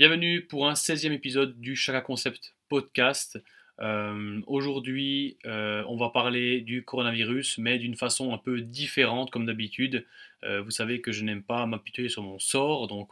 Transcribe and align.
Bienvenue 0.00 0.40
pour 0.40 0.66
un 0.66 0.72
16e 0.72 1.12
épisode 1.12 1.60
du 1.60 1.76
Chaka 1.76 2.00
Concept 2.00 2.54
podcast. 2.70 3.38
Euh, 3.82 4.40
aujourd'hui, 4.46 5.36
euh, 5.44 5.84
on 5.88 5.98
va 5.98 6.08
parler 6.08 6.62
du 6.62 6.82
coronavirus, 6.82 7.58
mais 7.58 7.78
d'une 7.78 7.96
façon 7.96 8.32
un 8.32 8.38
peu 8.38 8.62
différente 8.62 9.30
comme 9.30 9.44
d'habitude. 9.44 10.06
Euh, 10.42 10.62
vous 10.62 10.70
savez 10.70 11.02
que 11.02 11.12
je 11.12 11.22
n'aime 11.22 11.42
pas 11.42 11.66
m'appuyer 11.66 12.08
sur 12.08 12.22
mon 12.22 12.38
sort, 12.38 12.88
donc 12.88 13.10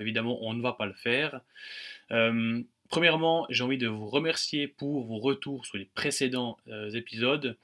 évidemment, 0.00 0.38
on 0.40 0.54
ne 0.54 0.62
va 0.62 0.72
pas 0.72 0.86
le 0.86 0.94
faire. 0.94 1.42
premièrement, 2.88 3.46
j'ai 3.50 3.62
envie 3.62 3.76
de 3.76 3.88
vous 3.88 4.08
remercier 4.08 4.66
pour 4.66 5.04
vos 5.04 5.18
retours 5.18 5.66
sur 5.66 5.76
les 5.76 5.90
précédents 5.94 6.56
épisodes. 6.94 7.58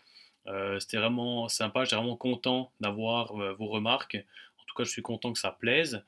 C'était 0.80 0.98
vraiment 0.98 1.48
sympa, 1.48 1.84
j'étais 1.84 1.96
vraiment 1.96 2.16
content 2.16 2.70
d'avoir 2.80 3.32
vos 3.54 3.68
remarques. 3.68 4.22
En 4.58 4.64
tout 4.66 4.74
cas, 4.74 4.84
je 4.84 4.90
suis 4.90 5.00
content 5.00 5.32
que 5.32 5.38
ça 5.38 5.56
plaise. 5.58 6.04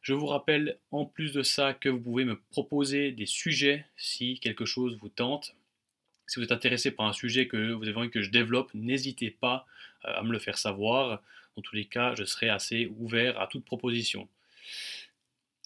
Je 0.00 0.14
vous 0.14 0.26
rappelle 0.26 0.78
en 0.92 1.04
plus 1.04 1.32
de 1.32 1.42
ça 1.42 1.74
que 1.74 1.88
vous 1.88 2.00
pouvez 2.00 2.24
me 2.24 2.40
proposer 2.50 3.12
des 3.12 3.26
sujets 3.26 3.84
si 3.96 4.40
quelque 4.40 4.64
chose 4.64 4.96
vous 4.98 5.10
tente. 5.10 5.54
Si 6.26 6.38
vous 6.38 6.44
êtes 6.44 6.52
intéressé 6.52 6.90
par 6.90 7.06
un 7.06 7.12
sujet 7.12 7.46
que 7.46 7.72
vous 7.72 7.86
avez 7.86 7.96
envie 7.96 8.10
que 8.10 8.22
je 8.22 8.30
développe, 8.30 8.70
n'hésitez 8.72 9.30
pas 9.30 9.66
euh, 10.06 10.14
à 10.14 10.22
me 10.22 10.32
le 10.32 10.38
faire 10.38 10.56
savoir. 10.56 11.20
Dans 11.56 11.62
tous 11.62 11.76
les 11.76 11.84
cas, 11.84 12.14
je 12.14 12.24
serai 12.24 12.48
assez 12.48 12.90
ouvert 12.98 13.38
à 13.38 13.46
toute 13.46 13.64
proposition. 13.64 14.26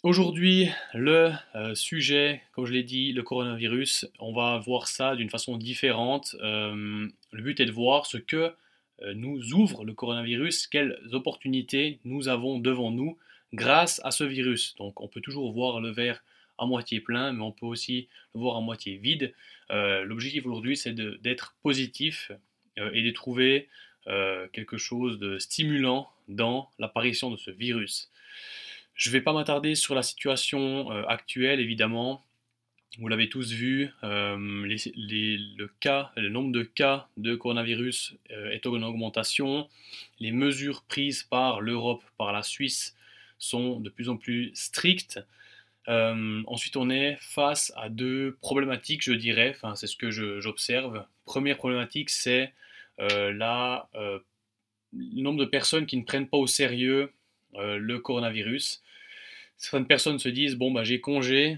Aujourd'hui, 0.03 0.69
le 0.95 1.33
euh, 1.55 1.75
sujet, 1.77 2.43
comme 2.53 2.67
je 2.67 2.73
l'ai 2.73 2.83
dit, 2.83 3.13
le 3.13 3.23
coronavirus, 3.23 4.07
on 4.19 4.33
va 4.33 4.59
voir 4.59 4.89
ça 4.89 5.15
d'une 5.15 5.31
façon 5.31 5.57
différente. 5.59 6.35
Euh, 6.41 7.07
le 7.31 7.43
but 7.43 7.61
est 7.61 7.67
de 7.67 7.73
voir 7.73 8.07
ce 8.07 8.19
que 8.19 8.53
nous 9.15 9.53
ouvre 9.55 9.85
le 9.85 9.93
coronavirus, 9.93 10.69
quelles 10.69 10.97
opportunités 11.13 11.99
nous 12.05 12.29
avons 12.29 12.61
devant 12.61 12.93
nous 12.93 13.19
grâce 13.55 14.01
à 14.05 14.11
ce 14.11 14.25
virus. 14.25 14.75
Donc 14.77 15.01
on 15.01 15.09
peut 15.09 15.21
toujours 15.21 15.53
voir 15.53 15.81
le 15.81 15.91
verre 15.91 16.23
à 16.59 16.67
moitié 16.67 17.01
plein, 17.01 17.33
mais 17.33 17.43
on 17.43 17.53
peut 17.53 17.67
aussi 17.67 18.09
le 18.35 18.41
voir 18.41 18.57
à 18.57 18.61
moitié 18.61 18.97
vide. 18.97 19.35
Euh, 19.71 20.05
l'objectif 20.05 20.47
aujourd'hui, 20.47 20.77
c'est 20.77 20.95
d'être 20.95 21.55
positif 21.63 22.31
euh, 22.79 22.91
et 22.93 23.03
de 23.03 23.11
trouver 23.11 23.69
euh, 24.07 24.47
quelque 24.53 24.77
chose 24.77 25.19
de 25.19 25.39
stimulant 25.39 26.11
dans 26.29 26.71
l'apparition 26.79 27.31
de 27.31 27.37
ce 27.37 27.51
virus. 27.51 28.11
Je 28.95 29.09
ne 29.09 29.13
vais 29.15 29.21
pas 29.21 29.33
m'attarder 29.33 29.75
sur 29.75 29.95
la 29.95 30.03
situation 30.03 30.91
actuelle, 31.09 31.59
évidemment. 31.59 32.25
Vous 32.99 33.09
l'avez 33.09 33.29
tous 33.29 33.51
vu, 33.51 33.91
le, 34.03 34.69
nombre 36.29 36.53
de 36.53 36.63
cas 36.63 37.09
de 37.17 37.35
coronavirus 37.35 38.15
est 38.31 38.65
en 38.69 38.83
augmentation. 38.83 39.69
Les 40.21 40.31
mesures 40.31 40.85
prises 40.85 41.25
par 41.25 41.61
l'Europe, 41.61 42.05
par 42.17 42.33
la 42.33 42.45
Suisse, 42.45 42.95
sont 43.39 43.81
de 43.81 43.91
plus 43.91 44.09
en 44.09 44.17
plus 44.17 44.51
strictes. 44.55 45.21
Euh, 45.89 46.43
ensuite, 46.47 46.77
on 46.77 46.89
est 46.91 47.17
face 47.21 47.73
à 47.77 47.89
deux 47.89 48.39
problématiques, 48.41 49.03
je 49.03 49.13
dirais, 49.13 49.51
enfin, 49.55 49.75
c'est 49.75 49.87
ce 49.87 49.97
que 49.97 50.11
j'observe. 50.11 51.05
Première 51.25 51.57
problématique, 51.57 52.11
c'est 52.11 52.53
euh, 53.01 53.33
euh, 53.95 54.19
le 54.93 55.23
nombre 55.23 55.39
de 55.41 55.45
personnes 55.45 55.87
qui 55.87 55.97
ne 55.97 56.05
prennent 56.05 56.29
pas 56.29 56.39
au 56.39 56.47
sérieux 56.47 57.13
le 57.57 57.99
coronavirus. 57.99 58.83
Certaines 59.59 59.87
personnes 59.87 60.19
se 60.19 60.29
disent, 60.29 60.57
bon, 60.57 60.73
bah, 60.73 60.83
j'ai 60.83 61.01
congé, 61.01 61.57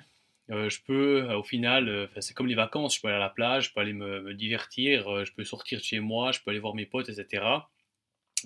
je 0.50 0.78
peux, 0.86 1.26
au 1.32 1.42
final, 1.42 2.10
c'est 2.20 2.34
comme 2.34 2.48
les 2.48 2.54
vacances, 2.54 2.96
je 2.96 3.00
peux 3.00 3.08
aller 3.08 3.16
à 3.16 3.20
la 3.20 3.30
plage, 3.30 3.68
je 3.68 3.72
peux 3.72 3.80
aller 3.80 3.94
me, 3.94 4.20
me 4.20 4.34
divertir, 4.34 5.24
je 5.24 5.32
peux 5.32 5.42
sortir 5.42 5.78
de 5.78 5.84
chez 5.84 6.00
moi, 6.00 6.32
je 6.32 6.40
peux 6.40 6.50
aller 6.50 6.60
voir 6.60 6.74
mes 6.74 6.84
potes, 6.84 7.08
etc. 7.08 7.44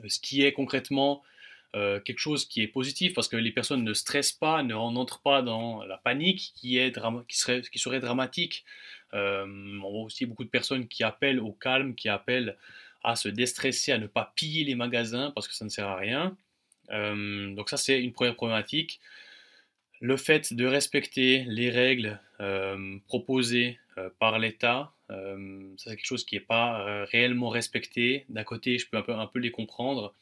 Ce 0.06 0.20
qui 0.20 0.42
est 0.42 0.52
concrètement 0.52 1.24
euh, 1.76 2.00
quelque 2.00 2.18
chose 2.18 2.46
qui 2.46 2.62
est 2.62 2.66
positif 2.68 3.14
parce 3.14 3.28
que 3.28 3.36
les 3.36 3.52
personnes 3.52 3.84
ne 3.84 3.94
stressent 3.94 4.32
pas, 4.32 4.64
ne 4.64 4.74
n'entrent 4.74 5.22
pas 5.22 5.40
dans 5.40 5.84
la 5.84 5.98
panique 5.98 6.52
qui, 6.56 6.78
est 6.78 6.92
qui, 7.28 7.38
serait, 7.38 7.62
qui 7.62 7.78
serait 7.78 8.00
dramatique. 8.00 8.64
Euh, 9.14 9.46
on 9.82 9.90
voit 9.90 10.02
aussi 10.02 10.26
beaucoup 10.26 10.42
de 10.42 10.50
personnes 10.50 10.88
qui 10.88 11.04
appellent 11.04 11.38
au 11.38 11.52
calme, 11.52 11.94
qui 11.94 12.08
appellent 12.08 12.56
à 13.04 13.14
se 13.14 13.28
déstresser, 13.28 13.92
à 13.92 13.98
ne 13.98 14.08
pas 14.08 14.32
piller 14.34 14.64
les 14.64 14.74
magasins 14.74 15.30
parce 15.30 15.46
que 15.46 15.54
ça 15.54 15.64
ne 15.64 15.70
sert 15.70 15.86
à 15.86 15.96
rien. 15.96 16.36
Euh, 16.90 17.54
donc 17.54 17.70
ça 17.70 17.76
c'est 17.76 18.02
une 18.02 18.12
première 18.12 18.34
problématique. 18.34 19.00
Le 20.00 20.16
fait 20.16 20.52
de 20.52 20.66
respecter 20.66 21.44
les 21.46 21.70
règles 21.70 22.18
proposées 23.06 23.78
par 24.18 24.38
l'État, 24.38 24.94
ça 25.10 25.90
c'est 25.90 25.96
quelque 25.96 26.06
chose 26.06 26.24
qui 26.24 26.36
n'est 26.36 26.40
pas 26.40 27.04
réellement 27.06 27.48
respecté. 27.48 28.24
D'un 28.28 28.44
côté, 28.44 28.78
je 28.78 28.88
peux 28.88 28.96
un 28.96 29.26
peu, 29.26 29.38
les 29.38 29.50
comprendre. 29.50 30.14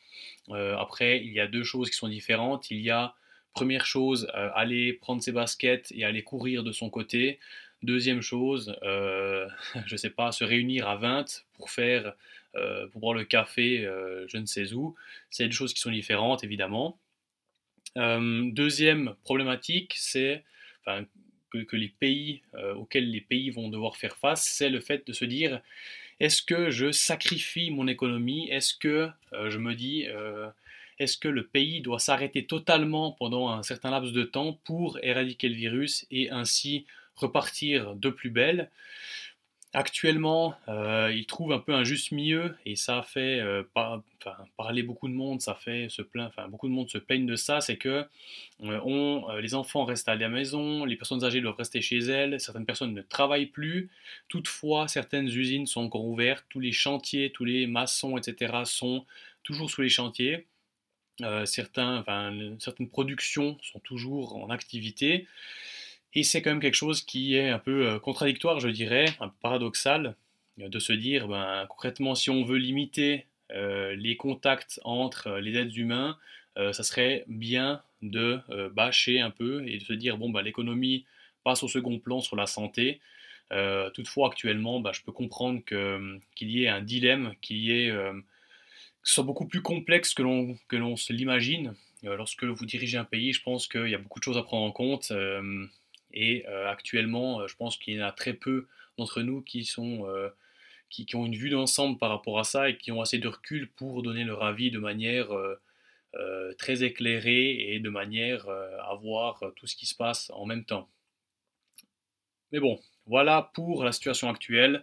Euh, 0.50 0.76
après, 0.76 1.20
il 1.22 1.32
y 1.32 1.40
a 1.40 1.46
deux 1.46 1.64
choses 1.64 1.90
qui 1.90 1.96
sont 1.96 2.08
différentes. 2.08 2.70
Il 2.70 2.80
y 2.80 2.90
a, 2.90 3.14
première 3.54 3.86
chose, 3.86 4.28
euh, 4.34 4.50
aller 4.54 4.92
prendre 4.94 5.22
ses 5.22 5.32
baskets 5.32 5.92
et 5.94 6.04
aller 6.04 6.22
courir 6.22 6.64
de 6.64 6.72
son 6.72 6.90
côté. 6.90 7.38
Deuxième 7.82 8.22
chose, 8.22 8.76
euh, 8.82 9.46
je 9.86 9.94
ne 9.94 9.98
sais 9.98 10.10
pas, 10.10 10.32
se 10.32 10.44
réunir 10.44 10.88
à 10.88 10.96
20 10.96 11.44
pour 11.54 11.70
faire, 11.70 12.14
pour 12.90 13.00
boire 13.00 13.14
le 13.14 13.24
café, 13.24 13.88
je 14.26 14.36
ne 14.36 14.46
sais 14.46 14.72
où. 14.72 14.96
C'est 15.30 15.46
des 15.46 15.52
choses 15.52 15.72
qui 15.72 15.80
sont 15.80 15.92
différentes, 15.92 16.42
évidemment. 16.42 16.98
deuxième 17.94 19.14
problématique, 19.22 19.94
c'est 19.96 20.42
que, 21.50 21.76
les 21.76 21.88
pays 21.88 22.42
auxquels 22.76 23.10
les 23.10 23.20
pays 23.20 23.50
vont 23.50 23.68
devoir 23.68 23.96
faire 23.96 24.16
face, 24.16 24.44
c'est 24.44 24.68
le 24.68 24.80
fait 24.80 25.06
de 25.06 25.12
se 25.12 25.24
dire 25.24 25.60
est-ce 26.20 26.42
que 26.42 26.70
je 26.70 26.90
sacrifie 26.90 27.70
mon 27.70 27.86
économie? 27.86 28.48
Est-ce 28.50 28.74
que 28.74 29.08
euh, 29.32 29.50
je 29.50 29.58
me 29.58 29.74
dis, 29.74 30.06
euh, 30.08 30.48
est-ce 30.98 31.16
que 31.16 31.28
le 31.28 31.46
pays 31.46 31.80
doit 31.80 32.00
s'arrêter 32.00 32.44
totalement 32.44 33.12
pendant 33.12 33.50
un 33.50 33.62
certain 33.62 33.90
laps 33.90 34.12
de 34.12 34.24
temps 34.24 34.58
pour 34.64 34.98
éradiquer 35.02 35.48
le 35.48 35.54
virus 35.54 36.06
et 36.10 36.30
ainsi 36.30 36.86
repartir 37.14 37.94
de 37.94 38.10
plus 38.10 38.30
belle? 38.30 38.68
Actuellement, 39.78 40.56
euh, 40.66 41.14
trouvent 41.28 41.52
un 41.52 41.60
peu 41.60 41.72
un 41.72 41.84
juste 41.84 42.10
milieu 42.10 42.56
et 42.66 42.74
ça 42.74 43.00
fait 43.02 43.38
euh, 43.38 43.62
parler 44.56 44.82
beaucoup 44.82 45.06
de 45.06 45.12
monde, 45.12 45.40
ça 45.40 45.54
fait 45.54 45.88
se 45.88 46.02
plaindre, 46.02 46.32
beaucoup 46.48 46.66
de 46.66 46.72
monde 46.72 46.90
se 46.90 46.98
plaignent 46.98 47.26
de 47.26 47.36
ça, 47.36 47.60
c'est 47.60 47.76
que 47.76 48.04
euh, 48.64 49.40
les 49.40 49.54
enfants 49.54 49.84
restent 49.84 50.08
à 50.08 50.16
la 50.16 50.28
maison, 50.28 50.84
les 50.84 50.96
personnes 50.96 51.22
âgées 51.22 51.40
doivent 51.40 51.54
rester 51.54 51.80
chez 51.80 51.98
elles, 51.98 52.40
certaines 52.40 52.66
personnes 52.66 52.92
ne 52.92 53.02
travaillent 53.02 53.46
plus. 53.46 53.88
Toutefois, 54.26 54.88
certaines 54.88 55.28
usines 55.28 55.66
sont 55.66 55.82
encore 55.82 56.06
ouvertes, 56.06 56.44
tous 56.48 56.58
les 56.58 56.72
chantiers, 56.72 57.30
tous 57.30 57.44
les 57.44 57.68
maçons, 57.68 58.18
etc. 58.18 58.62
sont 58.64 59.06
toujours 59.44 59.70
sous 59.70 59.82
les 59.82 59.88
chantiers. 59.88 60.48
certaines 61.44 62.02
productions 62.90 63.56
sont 63.62 63.78
toujours 63.78 64.42
en 64.42 64.50
activité. 64.50 65.28
Et 66.18 66.24
c'est 66.24 66.42
quand 66.42 66.50
même 66.50 66.58
quelque 66.58 66.74
chose 66.74 67.02
qui 67.02 67.36
est 67.36 67.48
un 67.48 67.60
peu 67.60 67.86
euh, 67.86 68.00
contradictoire, 68.00 68.58
je 68.58 68.68
dirais, 68.70 69.04
un 69.20 69.28
peu 69.28 69.36
paradoxal, 69.40 70.16
euh, 70.58 70.68
de 70.68 70.80
se 70.80 70.92
dire, 70.92 71.28
ben, 71.28 71.64
concrètement, 71.68 72.16
si 72.16 72.28
on 72.28 72.42
veut 72.42 72.56
limiter 72.56 73.26
euh, 73.52 73.94
les 73.94 74.16
contacts 74.16 74.80
entre 74.82 75.38
les 75.38 75.56
êtres 75.56 75.78
humains, 75.78 76.18
ça 76.72 76.82
serait 76.82 77.22
bien 77.28 77.82
de 78.02 78.40
bâcher 78.74 79.20
un 79.20 79.30
peu 79.30 79.64
et 79.68 79.78
de 79.78 79.84
se 79.84 79.92
dire, 79.92 80.18
bon, 80.18 80.28
ben, 80.28 80.42
l'économie 80.42 81.04
passe 81.44 81.62
au 81.62 81.68
second 81.68 82.00
plan 82.00 82.20
sur 82.20 82.34
la 82.34 82.46
santé. 82.46 83.00
toutefois, 83.94 84.26
actuellement, 84.26 84.80
ben, 84.80 84.92
je 84.92 85.02
peux 85.02 85.12
comprendre 85.12 85.60
qu'il 85.64 86.50
y 86.50 86.64
ait 86.64 86.68
un 86.68 86.82
dilemme 86.82 87.34
qui 87.40 87.70
est, 87.70 87.92
soit 89.04 89.22
beaucoup 89.22 89.46
plus 89.46 89.62
complexe 89.62 90.14
que 90.14 90.22
l'on 90.76 90.96
se 90.96 91.12
l'imagine. 91.12 91.76
lorsque 92.02 92.42
vous 92.42 92.66
dirigez 92.66 92.98
un 92.98 93.04
pays, 93.04 93.32
je 93.32 93.42
pense 93.44 93.68
qu'il 93.68 93.90
y 93.90 93.94
a 93.94 93.98
beaucoup 93.98 94.18
de 94.18 94.24
choses 94.24 94.36
à 94.36 94.42
prendre 94.42 94.64
en 94.64 94.72
compte. 94.72 95.12
Et 96.12 96.44
euh, 96.48 96.68
actuellement, 96.68 97.40
euh, 97.40 97.48
je 97.48 97.56
pense 97.56 97.76
qu'il 97.76 97.94
y 97.94 98.02
en 98.02 98.06
a 98.06 98.12
très 98.12 98.32
peu 98.32 98.66
d'entre 98.96 99.22
nous 99.22 99.42
qui 99.42 99.64
sont 99.64 100.06
euh, 100.08 100.28
qui, 100.90 101.06
ont 101.14 101.26
une 101.26 101.36
vue 101.36 101.50
d'ensemble 101.50 101.98
par 101.98 102.10
rapport 102.10 102.38
à 102.38 102.44
ça 102.44 102.70
et 102.70 102.76
qui 102.76 102.92
ont 102.92 103.00
assez 103.00 103.18
de 103.18 103.28
recul 103.28 103.68
pour 103.68 104.02
donner 104.02 104.24
leur 104.24 104.42
avis 104.42 104.70
de 104.70 104.78
manière 104.78 105.28
très 106.56 106.82
éclairée 106.82 107.74
et 107.74 107.78
de 107.78 107.90
manière 107.90 108.48
à 108.48 108.94
voir 108.94 109.42
tout 109.54 109.66
ce 109.66 109.76
qui 109.76 109.84
se 109.84 109.94
passe 109.94 110.30
en 110.34 110.46
même 110.46 110.64
temps. 110.64 110.88
Mais 112.52 112.58
bon, 112.58 112.80
voilà 113.06 113.50
pour 113.52 113.84
la 113.84 113.92
situation 113.92 114.30
actuelle. 114.30 114.82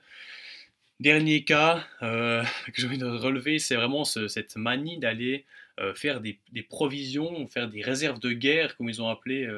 Dernier 1.00 1.44
cas 1.44 1.84
que 2.02 2.46
j'ai 2.76 2.86
envie 2.86 3.00
de 3.00 3.08
relever, 3.08 3.58
c'est 3.58 3.76
vraiment 3.76 4.04
cette 4.06 4.56
manie 4.58 5.00
d'aller 5.00 5.44
faire 5.96 6.22
des, 6.22 6.40
provisions, 6.70 7.48
faire 7.48 7.68
des 7.68 7.82
réserves 7.82 8.20
de 8.20 8.32
guerre, 8.32 8.78
comme 8.78 8.90
ils 8.90 9.02
ont 9.02 9.10
appelé 9.10 9.50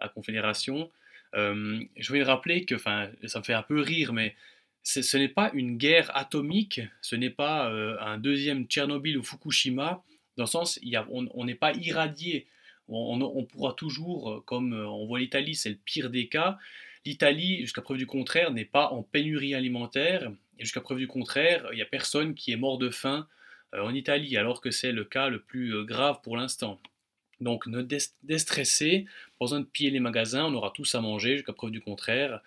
à 0.00 0.08
Confédération. 0.08 0.90
Euh, 1.34 1.80
je 1.96 2.08
voulais 2.08 2.22
rappeler 2.22 2.64
que, 2.64 2.74
enfin, 2.74 3.10
ça 3.24 3.40
me 3.40 3.44
fait 3.44 3.54
un 3.54 3.62
peu 3.62 3.80
rire, 3.80 4.12
mais 4.12 4.34
ce 4.82 5.16
n'est 5.16 5.28
pas 5.28 5.50
une 5.52 5.76
guerre 5.76 6.16
atomique, 6.16 6.80
ce 7.00 7.16
n'est 7.16 7.30
pas 7.30 7.70
euh, 7.70 7.96
un 8.00 8.18
deuxième 8.18 8.66
Tchernobyl 8.66 9.18
ou 9.18 9.22
Fukushima, 9.22 10.04
dans 10.36 10.44
le 10.44 10.48
sens, 10.48 10.78
il 10.82 10.90
y 10.90 10.96
a, 10.96 11.06
on 11.10 11.44
n'est 11.44 11.54
pas 11.54 11.72
irradié. 11.72 12.46
On, 12.88 13.44
pourra 13.44 13.72
toujours, 13.72 14.30
euh, 14.30 14.40
comme 14.42 14.72
on 14.74 15.06
voit 15.06 15.18
l'Italie, 15.18 15.54
c'est 15.54 15.70
le 15.70 15.78
pire 15.82 16.10
des 16.10 16.28
cas. 16.28 16.58
L'Italie, 17.04 17.60
jusqu'à 17.60 17.82
preuve 17.82 17.98
du 17.98 18.06
contraire, 18.06 18.52
n'est 18.52 18.64
pas 18.64 18.90
en 18.90 19.02
pénurie 19.02 19.54
alimentaire. 19.54 20.30
Et 20.58 20.64
jusqu'à 20.64 20.80
preuve 20.80 20.98
du 20.98 21.08
contraire, 21.08 21.66
il 21.72 21.76
n'y 21.76 21.82
a 21.82 21.86
personne 21.86 22.34
qui 22.34 22.52
est 22.52 22.56
mort 22.56 22.78
de 22.78 22.90
faim 22.90 23.26
en 23.72 23.92
Italie, 23.92 24.36
alors 24.36 24.60
que 24.60 24.70
c'est 24.70 24.92
le 24.92 25.04
cas 25.04 25.28
le 25.28 25.40
plus 25.40 25.84
grave 25.84 26.20
pour 26.22 26.36
l'instant. 26.36 26.78
Donc 27.40 27.66
ne 27.66 27.82
déstresser, 28.22 29.04
pas 29.38 29.44
besoin 29.44 29.60
de 29.60 29.66
piller 29.66 29.90
les 29.90 30.00
magasins, 30.00 30.46
on 30.46 30.54
aura 30.54 30.70
tous 30.70 30.94
à 30.94 31.00
manger 31.00 31.36
jusqu'à 31.36 31.52
preuve 31.52 31.70
du 31.70 31.80
contraire. 31.80 32.40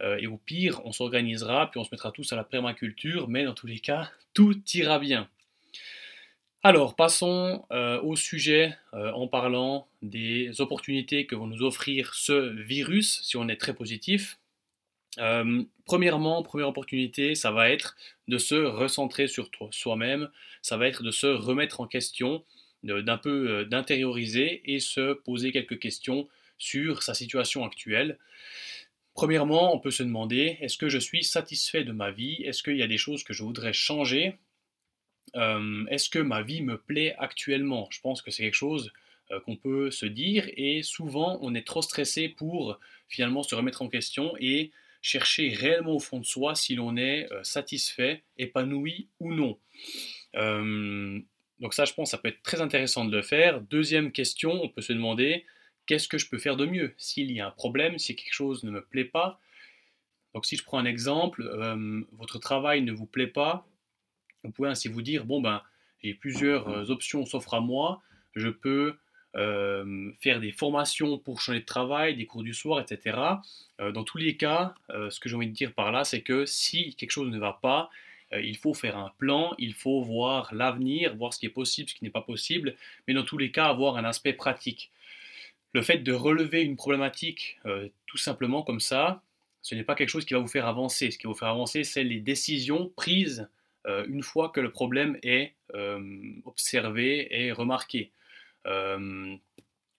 Euh, 0.00 0.18
et 0.18 0.26
au 0.26 0.36
pire, 0.36 0.80
on 0.84 0.92
s'organisera, 0.92 1.70
puis 1.70 1.80
on 1.80 1.84
se 1.84 1.90
mettra 1.90 2.12
tous 2.12 2.32
à 2.32 2.36
la 2.36 2.44
permaculture, 2.44 3.28
mais 3.28 3.44
dans 3.44 3.54
tous 3.54 3.66
les 3.66 3.80
cas, 3.80 4.10
tout 4.34 4.56
ira 4.74 4.98
bien. 4.98 5.28
Alors, 6.62 6.96
passons 6.96 7.64
euh, 7.72 8.00
au 8.02 8.16
sujet 8.16 8.76
euh, 8.94 9.12
en 9.12 9.28
parlant 9.28 9.88
des 10.02 10.60
opportunités 10.60 11.26
que 11.26 11.34
vont 11.34 11.46
nous 11.46 11.62
offrir 11.62 12.14
ce 12.14 12.60
virus 12.62 13.20
si 13.22 13.36
on 13.36 13.48
est 13.48 13.56
très 13.56 13.74
positif. 13.74 14.38
premièrement, 15.86 16.42
première 16.42 16.68
opportunité, 16.68 17.34
ça 17.34 17.50
va 17.50 17.70
être 17.70 17.96
de 18.28 18.38
se 18.38 18.54
recentrer 18.54 19.28
sur 19.28 19.48
soi-même, 19.70 20.28
ça 20.62 20.76
va 20.76 20.86
être 20.88 21.02
de 21.02 21.10
se 21.10 21.26
remettre 21.26 21.80
en 21.80 21.86
question, 21.86 22.44
d'un 22.82 23.18
peu 23.18 23.48
euh, 23.50 23.64
d'intérioriser 23.64 24.62
et 24.64 24.80
se 24.80 25.14
poser 25.14 25.52
quelques 25.52 25.78
questions 25.78 26.28
sur 26.58 27.02
sa 27.02 27.14
situation 27.14 27.64
actuelle. 27.64 28.18
Premièrement, 29.14 29.74
on 29.74 29.80
peut 29.80 29.90
se 29.90 30.02
demander, 30.02 30.58
est-ce 30.60 30.76
que 30.76 30.88
je 30.88 30.98
suis 30.98 31.24
satisfait 31.24 31.84
de 31.84 31.92
ma 31.92 32.10
vie? 32.10 32.42
Est-ce 32.44 32.62
qu'il 32.62 32.76
y 32.76 32.82
a 32.82 32.86
des 32.86 32.98
choses 32.98 33.24
que 33.24 33.32
je 33.32 33.42
voudrais 33.42 33.72
changer? 33.72 34.36
Euh, 35.34 35.84
Est-ce 35.88 36.08
que 36.10 36.18
ma 36.18 36.42
vie 36.42 36.62
me 36.62 36.78
plaît 36.78 37.14
actuellement? 37.18 37.88
Je 37.90 38.00
pense 38.00 38.22
que 38.22 38.30
c'est 38.30 38.42
quelque 38.42 38.54
chose 38.54 38.92
euh, 39.30 39.40
qu'on 39.40 39.56
peut 39.56 39.90
se 39.90 40.06
dire 40.06 40.48
et 40.56 40.82
souvent 40.82 41.38
on 41.42 41.54
est 41.54 41.66
trop 41.66 41.82
stressé 41.82 42.28
pour 42.28 42.78
finalement 43.08 43.42
se 43.42 43.54
remettre 43.54 43.82
en 43.82 43.88
question 43.88 44.34
et 44.38 44.70
chercher 45.02 45.48
réellement 45.48 45.96
au 45.96 46.00
fond 46.00 46.18
de 46.20 46.24
soi 46.24 46.54
si 46.54 46.74
l'on 46.74 46.96
est 46.96 47.28
satisfait, 47.42 48.22
épanoui 48.38 49.08
ou 49.20 49.32
non. 49.32 49.58
Donc 51.60 51.74
ça, 51.74 51.84
je 51.84 51.94
pense, 51.94 52.10
ça 52.10 52.18
peut 52.18 52.28
être 52.28 52.42
très 52.42 52.60
intéressant 52.60 53.04
de 53.04 53.16
le 53.16 53.22
faire. 53.22 53.60
Deuxième 53.60 54.12
question, 54.12 54.52
on 54.62 54.68
peut 54.68 54.82
se 54.82 54.92
demander, 54.92 55.44
qu'est-ce 55.86 56.08
que 56.08 56.18
je 56.18 56.28
peux 56.28 56.38
faire 56.38 56.56
de 56.56 56.66
mieux? 56.66 56.94
S'il 56.98 57.30
y 57.32 57.40
a 57.40 57.46
un 57.46 57.50
problème, 57.50 57.98
si 57.98 58.14
quelque 58.14 58.34
chose 58.34 58.64
ne 58.64 58.70
me 58.70 58.84
plaît 58.84 59.04
pas? 59.04 59.40
Donc 60.34 60.44
si 60.44 60.56
je 60.56 60.64
prends 60.64 60.78
un 60.78 60.84
exemple, 60.84 61.42
euh, 61.42 62.02
votre 62.12 62.38
travail 62.38 62.82
ne 62.82 62.92
vous 62.92 63.06
plaît 63.06 63.26
pas, 63.26 63.66
vous 64.44 64.50
pouvez 64.50 64.68
ainsi 64.68 64.88
vous 64.88 65.00
dire, 65.00 65.24
bon 65.24 65.40
ben, 65.40 65.62
j'ai 66.02 66.12
plusieurs 66.12 66.68
euh, 66.68 66.90
options 66.90 67.24
s'offrent 67.24 67.54
à 67.54 67.60
moi, 67.60 68.02
je 68.34 68.50
peux 68.50 68.96
euh, 69.36 70.12
faire 70.20 70.40
des 70.40 70.52
formations 70.52 71.18
pour 71.18 71.40
changer 71.40 71.60
de 71.60 71.64
travail, 71.64 72.16
des 72.16 72.26
cours 72.26 72.42
du 72.42 72.52
soir, 72.52 72.80
etc. 72.80 73.18
dans 73.78 74.04
tous 74.04 74.18
les 74.18 74.36
cas, 74.36 74.74
ce 74.90 75.20
que 75.20 75.30
j'ai 75.30 75.36
envie 75.36 75.48
de 75.48 75.52
dire 75.52 75.72
par 75.72 75.90
là, 75.90 76.04
c'est 76.04 76.20
que 76.20 76.44
si 76.44 76.94
quelque 76.96 77.12
chose 77.12 77.30
ne 77.30 77.38
va 77.38 77.58
pas, 77.60 77.88
il 78.32 78.56
faut 78.56 78.74
faire 78.74 78.96
un 78.96 79.12
plan, 79.18 79.54
il 79.58 79.74
faut 79.74 80.02
voir 80.02 80.52
l'avenir, 80.54 81.14
voir 81.16 81.32
ce 81.32 81.38
qui 81.38 81.46
est 81.46 81.50
possible, 81.50 81.88
ce 81.88 81.94
qui 81.94 82.04
n'est 82.04 82.10
pas 82.10 82.22
possible, 82.22 82.74
mais 83.06 83.14
dans 83.14 83.24
tous 83.24 83.38
les 83.38 83.50
cas 83.50 83.66
avoir 83.66 83.96
un 83.96 84.04
aspect 84.04 84.32
pratique. 84.32 84.90
Le 85.72 85.82
fait 85.82 85.98
de 85.98 86.12
relever 86.12 86.62
une 86.62 86.76
problématique 86.76 87.58
euh, 87.66 87.88
tout 88.06 88.16
simplement 88.16 88.62
comme 88.62 88.80
ça, 88.80 89.22
ce 89.62 89.74
n'est 89.74 89.84
pas 89.84 89.94
quelque 89.94 90.08
chose 90.08 90.24
qui 90.24 90.34
va 90.34 90.40
vous 90.40 90.48
faire 90.48 90.66
avancer. 90.66 91.10
Ce 91.10 91.18
qui 91.18 91.24
va 91.26 91.32
vous 91.32 91.38
faire 91.38 91.48
avancer, 91.48 91.84
c'est 91.84 92.04
les 92.04 92.20
décisions 92.20 92.92
prises 92.96 93.48
euh, 93.86 94.06
une 94.08 94.22
fois 94.22 94.48
que 94.50 94.60
le 94.60 94.70
problème 94.70 95.18
est 95.22 95.54
observé 96.44 97.28
et 97.30 97.52
remarqué. 97.52 98.10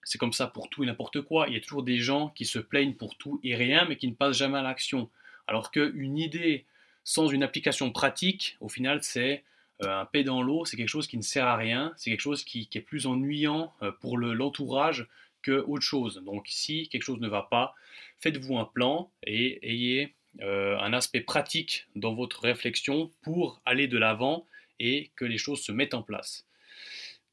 c'est 0.02 0.18
comme 0.18 0.32
ça 0.32 0.46
pour 0.46 0.70
tout 0.70 0.82
et 0.82 0.86
n'importe 0.86 1.20
quoi. 1.20 1.46
Il 1.48 1.54
y 1.54 1.56
a 1.56 1.60
toujours 1.60 1.82
des 1.82 1.98
gens 1.98 2.30
qui 2.30 2.44
se 2.44 2.58
plaignent 2.58 2.94
pour 2.94 3.16
tout 3.16 3.38
et 3.44 3.54
rien, 3.54 3.84
mais 3.86 3.96
qui 3.96 4.08
ne 4.08 4.14
passent 4.14 4.38
jamais 4.38 4.58
à 4.58 4.62
l'action. 4.62 5.10
Alors 5.46 5.70
qu'une 5.70 6.18
idée 6.18 6.64
sans 7.08 7.28
une 7.28 7.42
application 7.42 7.90
pratique, 7.90 8.58
au 8.60 8.68
final, 8.68 9.02
c'est 9.02 9.42
euh, 9.82 10.00
un 10.00 10.04
paix 10.04 10.24
dans 10.24 10.42
l'eau, 10.42 10.66
c'est 10.66 10.76
quelque 10.76 10.90
chose 10.90 11.06
qui 11.06 11.16
ne 11.16 11.22
sert 11.22 11.46
à 11.46 11.56
rien, 11.56 11.94
c'est 11.96 12.10
quelque 12.10 12.20
chose 12.20 12.44
qui, 12.44 12.68
est 12.70 12.80
plus 12.82 13.06
ennuyant 13.06 13.72
euh, 13.80 13.90
pour 13.92 14.18
l'entourage 14.18 15.06
que 15.40 15.64
autre 15.66 15.82
chose. 15.82 16.22
Donc 16.26 16.44
si 16.48 16.86
quelque 16.90 17.04
chose 17.04 17.18
ne 17.20 17.28
va 17.28 17.48
pas, 17.50 17.74
faites-vous 18.20 18.58
un 18.58 18.66
plan 18.66 19.10
et 19.22 19.58
ayez 19.66 20.12
euh, 20.42 20.78
un 20.80 20.92
aspect 20.92 21.22
pratique 21.22 21.86
dans 21.96 22.12
votre 22.12 22.42
réflexion 22.42 23.10
pour 23.22 23.62
aller 23.64 23.88
de 23.88 23.96
l'avant 23.96 24.44
et 24.78 25.10
que 25.16 25.24
les 25.24 25.38
choses 25.38 25.62
se 25.62 25.72
mettent 25.72 25.94
en 25.94 26.02
place. 26.02 26.44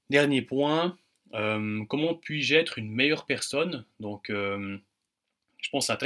Dernier 0.10 0.42
point, 0.42 0.98
comment 1.34 2.16
puis-je 2.16 2.56
être 2.56 2.80
une 2.80 2.90
meilleure 2.90 3.26
personne? 3.26 3.84
Donc 4.00 4.28
je 4.30 5.70
pense 5.70 5.88
que 5.88 5.94
c'est 5.94 6.06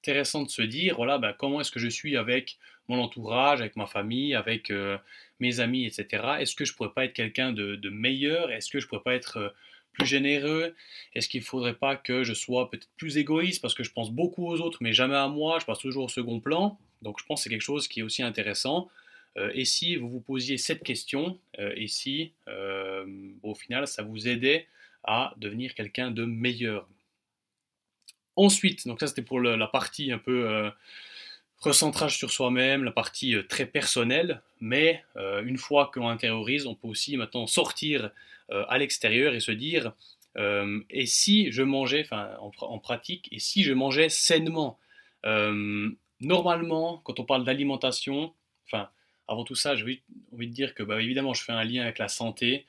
intéressant 0.00 0.42
de 0.42 0.50
se 0.50 0.62
dire, 0.62 0.96
voilà, 0.96 1.18
ben, 1.18 1.34
comment 1.36 1.60
est-ce 1.60 1.70
que 1.70 1.78
je 1.78 1.88
suis 1.88 2.16
avec 2.16 2.58
mon 2.88 3.00
entourage, 3.00 3.60
avec 3.60 3.76
ma 3.76 3.86
famille, 3.86 4.34
avec 4.34 4.70
euh, 4.70 4.96
mes 5.40 5.60
amis, 5.60 5.84
etc. 5.84 6.24
Est-ce 6.40 6.54
que 6.54 6.64
je 6.64 6.74
pourrais 6.74 6.92
pas 6.92 7.04
être 7.04 7.12
quelqu'un 7.12 7.52
de, 7.52 7.88
meilleur? 7.90 8.50
Est-ce 8.50 8.70
que 8.70 8.80
je 8.80 8.88
pourrais 8.88 9.02
pas 9.02 9.14
être 9.14 9.36
euh, 9.36 9.48
plus 9.92 10.06
généreux? 10.06 10.74
Est-ce 11.14 11.28
qu'il 11.28 11.42
faudrait 11.42 11.74
pas 11.74 11.96
que 11.96 12.24
je 12.24 12.32
sois 12.32 12.70
peut-être 12.70 12.88
plus 12.96 13.18
égoïste? 13.18 13.60
Parce 13.60 13.74
que 13.74 13.84
je 13.84 13.92
pense 13.92 14.10
beaucoup 14.10 14.46
aux 14.46 14.60
autres 14.60 14.78
mais 14.80 14.94
jamais 14.94 15.16
à 15.16 15.28
moi, 15.28 15.58
je 15.60 15.66
passe 15.66 15.78
toujours 15.78 16.04
au 16.04 16.08
second 16.08 16.40
plan. 16.40 16.78
Donc 17.02 17.20
je 17.20 17.26
pense 17.26 17.40
que 17.40 17.44
c'est 17.44 17.50
quelque 17.50 17.60
chose 17.62 17.86
qui 17.86 18.00
est 18.00 18.02
aussi 18.02 18.22
intéressant. 18.22 18.88
Euh, 19.36 19.50
et 19.54 19.66
si 19.66 19.96
vous 19.96 20.08
vous 20.08 20.20
posiez 20.20 20.56
cette 20.56 20.82
question, 20.82 21.38
et 21.58 21.88
si 21.88 22.32
au 23.42 23.54
final 23.54 23.86
ça 23.86 24.02
vous 24.02 24.28
aidait 24.28 24.66
à 25.04 25.34
devenir 25.36 25.74
quelqu'un 25.74 26.10
de 26.10 26.24
meilleur? 26.24 26.88
Ensuite, 28.42 28.86
donc 28.86 29.00
ça 29.00 29.06
c'était 29.06 29.22
pour 29.22 29.40
la 29.40 29.66
partie 29.66 30.12
un 30.12 30.18
peu 30.18 30.70
recentrage 31.60 32.16
sur 32.16 32.30
soi-même, 32.30 32.84
la 32.84 32.90
partie 32.90 33.34
euh, 33.34 33.42
très 33.42 33.66
personnelle, 33.66 34.40
mais 34.60 35.04
euh, 35.16 35.42
une 35.44 35.58
fois 35.58 35.90
qu'on 35.92 36.08
intériorise, 36.08 36.66
on 36.66 36.74
peut 36.74 36.88
aussi 36.88 37.16
maintenant 37.16 37.46
sortir 37.46 38.10
euh, 38.50 38.64
à 38.68 38.78
l'extérieur 38.78 39.34
et 39.34 39.40
se 39.40 39.52
dire 39.52 39.92
et 40.90 41.06
si 41.06 41.50
je 41.50 41.62
mangeais, 41.64 42.02
enfin 42.04 42.30
en, 42.38 42.78
pratique, 42.78 43.28
et 43.32 43.40
si 43.40 43.64
je 43.64 43.72
mangeais 43.72 44.08
sainement 44.08 44.78
Normalement, 46.20 47.00
quand 47.02 47.18
on 47.18 47.24
parle 47.24 47.44
d'alimentation, 47.44 48.32
enfin 48.66 48.88
avant 49.26 49.42
tout 49.42 49.56
ça, 49.56 49.74
j'ai 49.74 50.02
envie 50.32 50.46
de 50.46 50.52
dire 50.52 50.72
que 50.74 50.84
bah, 50.84 51.02
évidemment 51.02 51.34
je 51.34 51.42
fais 51.42 51.52
un 51.52 51.64
lien 51.64 51.82
avec 51.82 51.98
la 51.98 52.06
santé, 52.06 52.64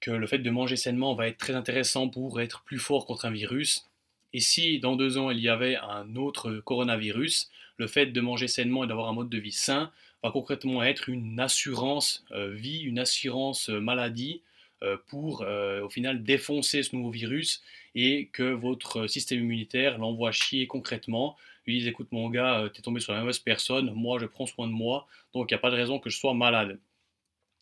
que 0.00 0.10
le 0.10 0.26
fait 0.26 0.38
de 0.38 0.50
manger 0.50 0.76
sainement 0.76 1.14
va 1.14 1.26
être 1.26 1.38
très 1.38 1.54
intéressant 1.54 2.06
pour 2.06 2.38
être 2.42 2.62
plus 2.64 2.78
fort 2.78 3.06
contre 3.06 3.24
un 3.24 3.30
virus. 3.30 3.87
Et 4.32 4.40
si 4.40 4.78
dans 4.78 4.96
deux 4.96 5.18
ans 5.18 5.30
il 5.30 5.40
y 5.40 5.48
avait 5.48 5.76
un 5.76 6.16
autre 6.16 6.60
coronavirus, 6.64 7.50
le 7.76 7.86
fait 7.86 8.06
de 8.06 8.20
manger 8.20 8.48
sainement 8.48 8.84
et 8.84 8.86
d'avoir 8.86 9.08
un 9.08 9.12
mode 9.12 9.30
de 9.30 9.38
vie 9.38 9.52
sain 9.52 9.90
va 10.22 10.30
concrètement 10.30 10.82
être 10.82 11.08
une 11.08 11.38
assurance 11.40 12.24
euh, 12.32 12.50
vie, 12.50 12.80
une 12.80 12.98
assurance 12.98 13.70
euh, 13.70 13.80
maladie 13.80 14.42
euh, 14.82 14.96
pour 15.08 15.42
au 15.42 15.88
final 15.88 16.22
défoncer 16.22 16.82
ce 16.84 16.94
nouveau 16.94 17.10
virus 17.10 17.62
et 17.94 18.28
que 18.32 18.44
votre 18.44 19.06
système 19.08 19.40
immunitaire 19.40 19.98
l'envoie 19.98 20.30
chier 20.30 20.66
concrètement. 20.66 21.36
Lui 21.66 21.80
dit 21.80 21.88
écoute 21.88 22.08
mon 22.12 22.30
gars, 22.30 22.68
tu 22.72 22.78
es 22.78 22.82
tombé 22.82 23.00
sur 23.00 23.12
la 23.12 23.20
mauvaise 23.20 23.40
personne, 23.40 23.92
moi 23.92 24.18
je 24.18 24.26
prends 24.26 24.46
soin 24.46 24.66
de 24.66 24.72
moi, 24.72 25.06
donc 25.32 25.50
il 25.50 25.54
n'y 25.54 25.58
a 25.58 25.60
pas 25.60 25.70
de 25.70 25.76
raison 25.76 25.98
que 25.98 26.10
je 26.10 26.16
sois 26.16 26.34
malade. 26.34 26.78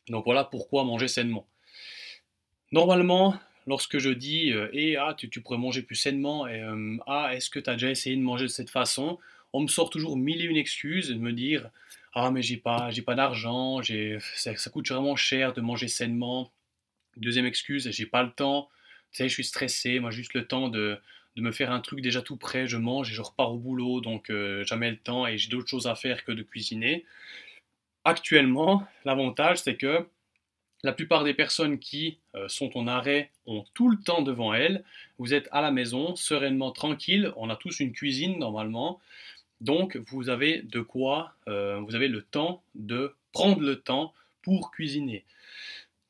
Donc 0.09 0.25
voilà 0.25 0.45
pourquoi 0.45 0.85
manger 0.85 1.09
sainement. 1.09 1.47
Normalement, 2.71 3.35
lorsque 3.67 3.99
je 3.99 4.11
dis 4.11 4.53
et 4.73 4.97
ah, 4.97 5.15
tu, 5.17 5.29
pourrais 5.41 5.59
manger 5.59 5.83
plus 5.83 5.97
sainement, 5.97 6.47
et 6.47 6.63
ah, 7.07 7.31
est-ce 7.35 7.51
que 7.51 7.59
tu 7.59 7.71
as 7.71 7.75
déjà 7.75 7.91
essayé 7.91 8.17
de 8.17 8.23
manger 8.23 8.45
de 8.45 8.51
cette 8.51 8.71
façon? 8.71 9.19
On 9.53 9.61
me 9.63 9.69
sort 9.69 9.91
toujours 9.91 10.17
mille 10.17 10.41
et 10.41 10.45
une 10.45 10.57
excuses 10.57 11.09
de 11.09 11.15
me 11.15 11.33
dire 11.33 11.71
ah 12.19 12.31
mais 12.31 12.43
j'ai 12.43 12.57
pas 12.57 12.91
j'ai 12.91 13.03
pas 13.03 13.15
d'argent, 13.15 13.81
ça, 14.35 14.57
ça, 14.57 14.71
coûte 14.71 14.89
vraiment 14.89 15.17
cher 15.17 15.53
de 15.53 15.61
manger 15.61 15.87
sainement. 15.89 16.51
Deuxième 17.17 17.47
excuse, 17.47 17.91
j'ai 17.91 18.07
pas 18.07 18.23
le 18.23 18.31
temps. 18.31 18.71
Tu 19.13 19.23
je 19.23 19.29
suis 19.29 19.45
stressé, 19.45 20.01
moi 20.01 20.11
juste 20.11 20.35
le 20.35 20.47
temps 20.47 20.69
de, 20.69 20.99
me 21.37 21.53
faire 21.53 21.71
un 21.71 21.81
truc 21.81 22.01
déjà 22.01 22.23
tout 22.23 22.37
prêt, 22.37 22.67
je 22.67 22.79
mange 22.79 23.11
et 23.11 23.15
je 23.15 23.21
repars 23.21 23.53
au 23.53 23.59
boulot, 23.59 24.01
donc 24.01 24.31
euh, 24.31 24.65
jamais 24.65 24.91
le 24.91 24.97
temps 24.97 25.27
et 25.27 25.37
j'ai 25.37 25.51
d'autres 25.51 25.69
choses 25.69 25.87
à 25.87 25.95
faire 25.95 26.25
que 26.25 26.33
de 26.33 26.43
cuisiner. 26.43 27.05
Actuellement, 28.05 28.87
l'avantage 29.05 29.59
c'est 29.59 29.77
que 29.77 30.07
la 30.83 30.93
plupart 30.93 31.25
des 31.25 31.35
personnes 31.35 31.79
qui 31.79 32.19
euh, 32.35 32.49
sont 32.49 32.77
en 32.77 32.87
arrêt 32.87 33.31
ont 33.47 33.65
tout 33.75 33.89
le 33.89 33.99
temps 33.99 34.23
devant 34.23 34.55
elles. 34.55 34.85
Vous 35.19 35.35
êtes 35.35 35.49
à 35.53 35.61
la 35.61 35.71
maison, 35.71 36.17
sereinement, 36.17 36.71
tranquille. 36.71 37.33
On 37.37 37.51
a 37.51 37.57
tous 37.57 37.81
une 37.81 37.93
cuisine 37.93 38.39
normalement. 38.39 39.01
Donc 39.61 39.97
vous 39.97 40.29
avez 40.29 40.63
de 40.63 40.81
quoi, 40.81 41.35
euh, 41.49 41.81
vous 41.81 41.95
avez 41.95 42.09
le 42.09 42.23
temps 42.23 42.63
de 42.75 43.15
prendre 43.33 43.61
le 43.63 43.81
temps 43.81 44.13
pour 44.43 44.71
cuisiner. 44.71 45.25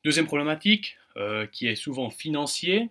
Deuxième 0.03 0.27
problématique, 0.27 0.97
euh, 1.15 1.47
qui 1.47 1.67
est 1.67 1.75
souvent 1.75 2.09
financier, 2.09 2.89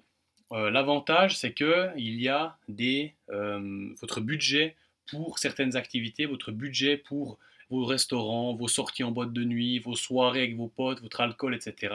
l'avantage 0.52 1.36
c'est 1.36 1.52
que 1.52 1.90
il 1.96 2.22
y 2.22 2.28
a 2.28 2.56
des, 2.68 3.14
votre 4.00 4.20
budget 4.20 4.76
pour 5.10 5.40
certaines 5.40 5.74
activités, 5.74 6.24
votre 6.24 6.52
budget 6.52 6.96
pour 6.96 7.36
vos 7.70 7.84
restaurants, 7.84 8.54
vos 8.54 8.68
sorties 8.68 9.04
en 9.04 9.10
boîte 9.10 9.32
de 9.32 9.44
nuit, 9.44 9.78
vos 9.78 9.96
soirées 9.96 10.42
avec 10.42 10.56
vos 10.56 10.68
potes, 10.68 11.00
votre 11.00 11.20
alcool, 11.20 11.54
etc. 11.54 11.94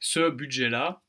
Ce 0.00 0.30
budget-là, 0.30 1.00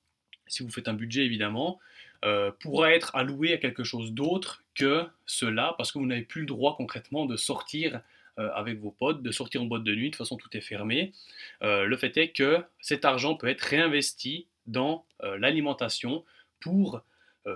si 0.48 0.64
vous 0.64 0.70
faites 0.70 0.88
un 0.88 0.94
budget 0.94 1.26
évidemment, 1.26 1.80
euh, 2.26 2.52
pourra 2.60 2.94
être 2.94 3.16
alloué 3.16 3.54
à 3.54 3.58
quelque 3.58 3.84
chose 3.84 4.12
d'autre 4.14 4.64
que 4.76 5.06
cela, 5.26 5.76
parce 5.78 5.92
que 5.92 6.00
vous 6.00 6.06
n'avez 6.06 6.24
plus 6.24 6.42
le 6.42 6.48
droit 6.48 6.76
concrètement 6.76 7.26
de 7.26 7.38
sortir 7.38 8.02
euh, 8.40 8.50
avec 8.54 8.80
vos 8.80 8.92
potes, 8.92 9.22
de 9.22 9.32
sortir 9.32 9.62
en 9.62 9.66
boîte 9.66 9.84
de 9.84 9.94
nuit, 9.94 10.06
de 10.06 10.12
toute 10.12 10.18
façon 10.18 10.38
tout 10.38 10.56
est 10.58 10.62
fermé. 10.62 11.14
Euh, 11.62 11.86
le 11.86 11.98
fait 11.98 12.18
est 12.18 12.30
que 12.30 12.64
cet 12.82 13.06
argent 13.06 13.36
peut 13.36 13.48
être 13.48 13.62
réinvesti 13.62 14.48
dans 14.66 15.06
l'alimentation, 15.38 16.26
pour 16.60 17.02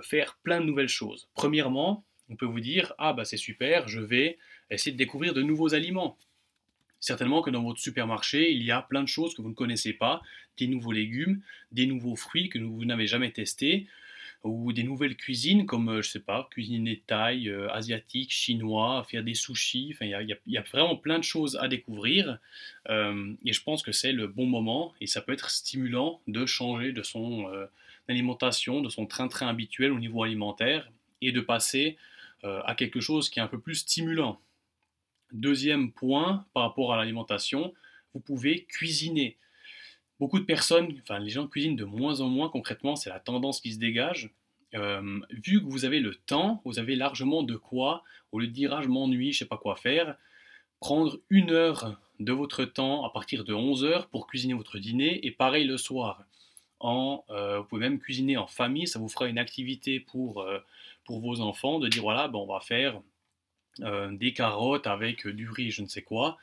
faire 0.00 0.38
plein 0.42 0.60
de 0.60 0.64
nouvelles 0.64 0.88
choses. 0.88 1.28
Premièrement, 1.34 2.04
on 2.30 2.36
peut 2.36 2.46
vous 2.46 2.60
dire, 2.60 2.94
ah 2.96 3.12
bah 3.12 3.26
c'est 3.26 3.36
super, 3.36 3.86
je 3.88 4.00
vais 4.00 4.38
essayer 4.70 4.92
de 4.92 4.96
découvrir 4.96 5.34
de 5.34 5.42
nouveaux 5.42 5.74
aliments. 5.74 6.18
Certainement 7.00 7.42
que 7.42 7.50
dans 7.50 7.62
votre 7.62 7.80
supermarché, 7.80 8.52
il 8.52 8.62
y 8.62 8.70
a 8.70 8.82
plein 8.82 9.02
de 9.02 9.08
choses 9.08 9.34
que 9.34 9.42
vous 9.42 9.48
ne 9.48 9.54
connaissez 9.54 9.92
pas, 9.92 10.22
des 10.56 10.68
nouveaux 10.68 10.92
légumes, 10.92 11.42
des 11.72 11.86
nouveaux 11.86 12.16
fruits 12.16 12.48
que 12.48 12.58
vous 12.58 12.84
n'avez 12.84 13.06
jamais 13.06 13.32
testés, 13.32 13.88
ou 14.44 14.72
des 14.72 14.82
nouvelles 14.82 15.16
cuisines 15.16 15.66
comme, 15.66 15.88
euh, 15.88 16.02
je 16.02 16.10
sais 16.10 16.20
pas, 16.20 16.48
cuisiner 16.50 17.02
thaï, 17.06 17.48
euh, 17.48 17.70
asiatique, 17.72 18.32
chinois, 18.32 19.04
faire 19.08 19.22
des 19.22 19.34
sushis. 19.34 19.90
Enfin, 19.94 20.06
il 20.06 20.36
y, 20.46 20.56
a 20.56 20.62
vraiment 20.62 20.96
plein 20.96 21.18
de 21.18 21.24
choses 21.24 21.56
à 21.60 21.68
découvrir. 21.68 22.38
Euh, 22.88 23.34
et 23.44 23.52
je 23.52 23.62
pense 23.62 23.82
que 23.82 23.92
c'est 23.92 24.12
le 24.12 24.26
bon 24.26 24.46
moment 24.46 24.94
et 25.00 25.06
ça 25.06 25.20
peut 25.20 25.32
être 25.32 25.50
stimulant 25.50 26.20
de 26.26 26.44
changer 26.46 26.92
de 26.92 27.02
son 27.02 27.46
alimentation, 28.08 28.80
de 28.80 28.88
son 28.88 29.06
train-train 29.06 29.48
habituel 29.48 29.92
au 29.92 29.98
niveau 29.98 30.24
alimentaire 30.24 30.90
et 31.20 31.32
de 31.32 31.40
passer 31.40 31.96
à 32.42 32.74
quelque 32.74 33.00
chose 33.00 33.30
qui 33.30 33.38
est 33.38 33.42
un 33.42 33.46
peu 33.46 33.60
plus 33.60 33.76
stimulant. 33.76 34.40
Deuxième 35.32 35.92
point 35.92 36.46
par 36.52 36.64
rapport 36.64 36.92
à 36.92 36.96
l'alimentation, 36.96 37.72
vous 38.14 38.20
pouvez 38.20 38.64
cuisiner. 38.64 39.38
Beaucoup 40.20 40.38
de 40.38 40.44
personnes, 40.44 40.94
enfin 41.00 41.18
les 41.18 41.30
gens 41.30 41.48
cuisinent 41.48 41.76
de 41.76 41.84
moins 41.84 42.20
en 42.20 42.28
moins 42.28 42.48
concrètement, 42.48 42.96
c'est 42.96 43.10
la 43.10 43.18
tendance 43.18 43.60
qui 43.60 43.72
se 43.72 43.78
dégage. 43.78 44.30
Euh, 44.74 45.20
vu 45.30 45.60
que 45.60 45.66
vous 45.66 45.84
avez 45.84 46.00
le 46.00 46.14
temps, 46.14 46.62
vous 46.64 46.78
avez 46.78 46.96
largement 46.96 47.42
de 47.42 47.56
quoi, 47.56 48.02
au 48.30 48.38
lieu 48.38 48.46
de 48.46 48.52
dire 48.52 48.72
ah, 48.72 48.82
je 48.82 48.88
m'ennuie, 48.88 49.32
je 49.32 49.38
sais 49.38 49.46
pas 49.46 49.56
quoi 49.56 49.74
faire, 49.74 50.16
prendre 50.80 51.18
une 51.30 51.50
heure 51.50 51.98
de 52.20 52.32
votre 52.32 52.64
temps 52.64 53.04
à 53.04 53.10
partir 53.10 53.44
de 53.44 53.54
11 53.54 53.84
heures 53.84 54.08
pour 54.08 54.26
cuisiner 54.26 54.54
votre 54.54 54.78
dîner 54.78 55.26
et 55.26 55.30
pareil 55.30 55.64
le 55.64 55.76
soir. 55.76 56.24
En, 56.78 57.24
euh, 57.30 57.60
vous 57.60 57.64
pouvez 57.64 57.80
même 57.80 57.98
cuisiner 57.98 58.36
en 58.36 58.46
famille, 58.46 58.86
ça 58.86 58.98
vous 58.98 59.08
fera 59.08 59.28
une 59.28 59.38
activité 59.38 60.00
pour, 60.00 60.42
euh, 60.42 60.58
pour 61.04 61.20
vos 61.20 61.40
enfants 61.40 61.78
de 61.78 61.88
dire 61.88 62.02
voilà, 62.02 62.28
ben, 62.28 62.38
on 62.38 62.46
va 62.46 62.60
faire 62.60 63.00
euh, 63.80 64.10
des 64.12 64.32
carottes 64.32 64.86
avec 64.86 65.26
du 65.26 65.48
riz, 65.48 65.70
je 65.70 65.82
ne 65.82 65.88
sais 65.88 66.02
quoi, 66.02 66.38